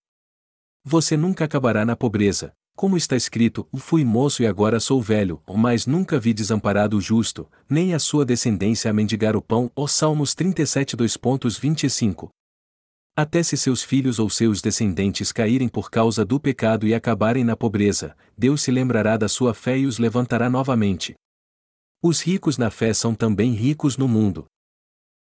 Você 0.85 1.16
nunca 1.16 1.47
acabará 1.47 1.87
na 1.87 1.97
pobreza, 1.97 2.53
como 2.81 2.97
está 2.97 3.14
escrito: 3.14 3.69
Fui 3.77 4.07
moço 4.07 4.43
e 4.43 4.47
agora 4.47 4.81
sou 4.81 5.03
velho, 5.03 5.43
mas 5.55 5.85
nunca 5.85 6.19
vi 6.19 6.33
desamparado 6.33 6.97
o 6.97 7.01
justo, 7.01 7.47
nem 7.69 7.93
a 7.93 7.99
sua 7.99 8.25
descendência 8.25 8.90
a 8.90 8.95
mendigar 8.95 9.37
o 9.37 9.43
pão. 9.43 9.71
Ó 9.77 9.87
Salmos 9.87 10.35
37 10.35 10.97
2.25 10.97 12.31
até 13.14 13.43
se 13.43 13.55
seus 13.55 13.83
filhos 13.83 14.19
ou 14.19 14.31
seus 14.31 14.62
descendentes 14.62 15.31
caírem 15.31 15.69
por 15.69 15.90
causa 15.90 16.25
do 16.25 16.40
pecado 16.40 16.87
e 16.87 16.95
acabarem 16.95 17.45
na 17.45 17.55
pobreza, 17.55 18.16
Deus 18.38 18.62
se 18.62 18.71
lembrará 18.71 19.19
da 19.19 19.29
sua 19.29 19.53
fé 19.53 19.77
e 19.77 19.85
os 19.85 19.99
levantará 19.99 20.49
novamente. 20.49 21.14
Os 22.03 22.23
ricos 22.23 22.57
na 22.57 22.71
fé 22.71 22.95
são 22.95 23.14
também 23.14 23.53
ricos 23.53 23.99
no 23.99 24.09
mundo. 24.09 24.47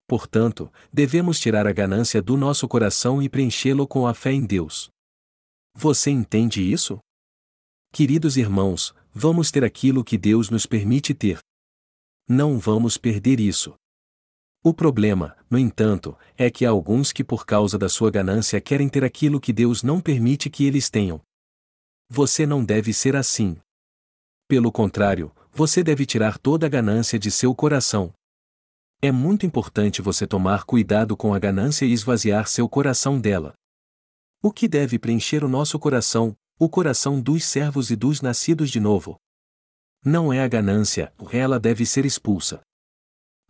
Portanto, 0.09 0.73
devemos 0.93 1.39
tirar 1.39 1.69
a 1.69 1.73
ganância 1.73 2.21
do 2.21 2.37
nosso 2.37 2.67
coração 2.67 3.23
e 3.23 3.29
preenchê-lo 3.29 3.87
com 3.87 4.09
a 4.09 4.15
fé 4.15 4.33
em 4.33 4.45
Deus. 4.45 4.89
Você 5.77 6.11
entende 6.11 6.61
isso? 6.61 6.99
Queridos 7.95 8.37
irmãos, 8.37 8.93
vamos 9.13 9.53
ter 9.53 9.63
aquilo 9.63 10.03
que 10.03 10.19
Deus 10.19 10.51
nos 10.51 10.67
permite 10.67 11.15
ter. 11.15 11.39
Não 12.29 12.59
vamos 12.59 12.99
perder 12.99 13.39
isso. 13.39 13.77
O 14.65 14.75
problema, 14.75 15.37
no 15.49 15.57
entanto, 15.57 16.19
é 16.37 16.51
que 16.51 16.67
há 16.67 16.71
alguns 16.71 17.13
que 17.13 17.23
por 17.23 17.47
causa 17.47 17.79
da 17.79 17.89
sua 17.89 18.11
ganância 18.11 18.61
querem 18.61 18.89
ter 18.89 19.05
aquilo 19.05 19.41
que 19.41 19.53
Deus 19.53 19.85
não 19.85 20.01
permite 20.01 20.51
que 20.51 20.65
eles 20.65 20.91
tenham. 20.91 21.21
Você 22.11 22.45
não 22.45 22.65
deve 22.65 22.93
ser 22.93 23.15
assim. 23.15 23.57
Pelo 24.49 24.73
contrário, 24.73 25.31
você 25.53 25.81
deve 25.85 26.05
tirar 26.05 26.37
toda 26.37 26.67
a 26.67 26.69
ganância 26.69 27.17
de 27.17 27.31
seu 27.31 27.55
coração. 27.55 28.13
É 29.01 29.13
muito 29.13 29.47
importante 29.47 30.03
você 30.03 30.27
tomar 30.27 30.65
cuidado 30.65 31.17
com 31.17 31.33
a 31.33 31.39
ganância 31.39 31.87
e 31.87 31.93
esvaziar 31.93 32.49
seu 32.49 32.69
coração 32.69 33.21
dela. 33.21 33.55
O 34.43 34.51
que 34.51 34.67
deve 34.67 34.99
preencher 34.99 35.45
o 35.45 35.49
nosso 35.49 35.79
coração, 35.79 36.37
o 36.59 36.69
coração 36.69 37.21
dos 37.21 37.45
servos 37.45 37.91
e 37.91 37.97
dos 37.97 38.21
nascidos 38.21 38.71
de 38.71 38.79
novo? 38.79 39.17
Não 40.05 40.33
é 40.33 40.43
a 40.43 40.49
ganância, 40.49 41.13
ela 41.33 41.59
deve 41.59 41.85
ser 41.85 42.07
expulsa. 42.07 42.61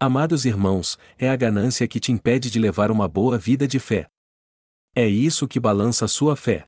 Amados 0.01 0.45
irmãos, 0.45 0.99
é 1.19 1.29
a 1.29 1.37
ganância 1.37 1.87
que 1.87 2.01
te 2.01 2.13
impede 2.13 2.51
de 2.51 2.59
levar 2.59 2.91
uma 2.91 3.07
boa 3.07 3.37
vida 3.37 3.69
de 3.69 3.79
fé. 3.79 4.09
É 4.95 5.07
isso 5.07 5.47
que 5.47 5.61
balança 5.61 6.07
a 6.07 6.09
sua 6.09 6.35
fé. 6.35 6.65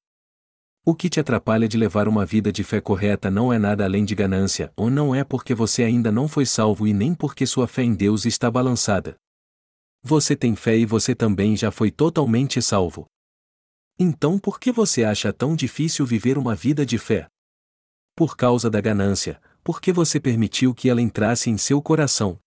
O 0.84 0.94
que 0.94 1.08
te 1.08 1.18
atrapalha 1.18 1.66
de 1.66 1.76
levar 1.76 2.06
uma 2.06 2.26
vida 2.26 2.52
de 2.52 2.62
fé 2.62 2.80
correta 2.80 3.30
não 3.30 3.52
é 3.52 3.58
nada 3.58 3.84
além 3.84 4.04
de 4.04 4.14
ganância, 4.14 4.72
ou 4.76 4.90
não 4.90 5.14
é 5.14 5.24
porque 5.24 5.54
você 5.54 5.82
ainda 5.82 6.12
não 6.12 6.28
foi 6.28 6.44
salvo 6.44 6.86
e 6.86 6.92
nem 6.92 7.14
porque 7.14 7.46
sua 7.46 7.66
fé 7.66 7.82
em 7.82 7.94
Deus 7.94 8.24
está 8.24 8.50
balançada. 8.50 9.16
Você 10.02 10.36
tem 10.36 10.54
fé 10.54 10.76
e 10.76 10.86
você 10.86 11.14
também 11.14 11.56
já 11.56 11.70
foi 11.70 11.90
totalmente 11.90 12.60
salvo. 12.60 13.06
Então 13.98 14.38
por 14.38 14.60
que 14.60 14.70
você 14.70 15.04
acha 15.04 15.32
tão 15.32 15.56
difícil 15.56 16.04
viver 16.04 16.36
uma 16.36 16.54
vida 16.54 16.84
de 16.84 16.98
fé? 16.98 17.28
Por 18.14 18.36
causa 18.36 18.68
da 18.68 18.80
ganância, 18.80 19.40
porque 19.64 19.92
você 19.92 20.20
permitiu 20.20 20.74
que 20.74 20.90
ela 20.90 21.00
entrasse 21.00 21.48
em 21.48 21.56
seu 21.56 21.80
coração. 21.80 22.38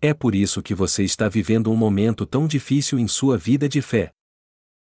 É 0.00 0.14
por 0.14 0.34
isso 0.34 0.62
que 0.62 0.74
você 0.74 1.02
está 1.02 1.28
vivendo 1.28 1.70
um 1.70 1.76
momento 1.76 2.24
tão 2.24 2.46
difícil 2.46 2.98
em 2.98 3.08
sua 3.08 3.36
vida 3.36 3.68
de 3.68 3.82
fé. 3.82 4.12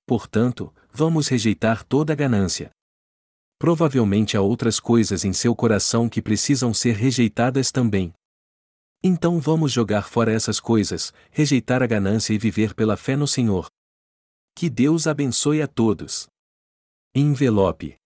Portanto, 0.04 0.74
vamos 0.92 1.28
rejeitar 1.28 1.84
toda 1.84 2.12
a 2.12 2.16
ganância. 2.16 2.70
Provavelmente 3.58 4.36
há 4.36 4.40
outras 4.40 4.78
coisas 4.80 5.24
em 5.24 5.32
seu 5.32 5.54
coração 5.54 6.08
que 6.08 6.20
precisam 6.20 6.74
ser 6.74 6.96
rejeitadas 6.96 7.70
também. 7.70 8.12
Então 9.02 9.38
vamos 9.40 9.72
jogar 9.72 10.08
fora 10.08 10.32
essas 10.32 10.58
coisas, 10.58 11.12
rejeitar 11.30 11.82
a 11.82 11.86
ganância 11.86 12.34
e 12.34 12.38
viver 12.38 12.74
pela 12.74 12.96
fé 12.96 13.16
no 13.16 13.28
Senhor. 13.28 13.68
Que 14.58 14.68
Deus 14.68 15.06
abençoe 15.06 15.62
a 15.62 15.68
todos. 15.68 16.26
Envelope 17.14 17.96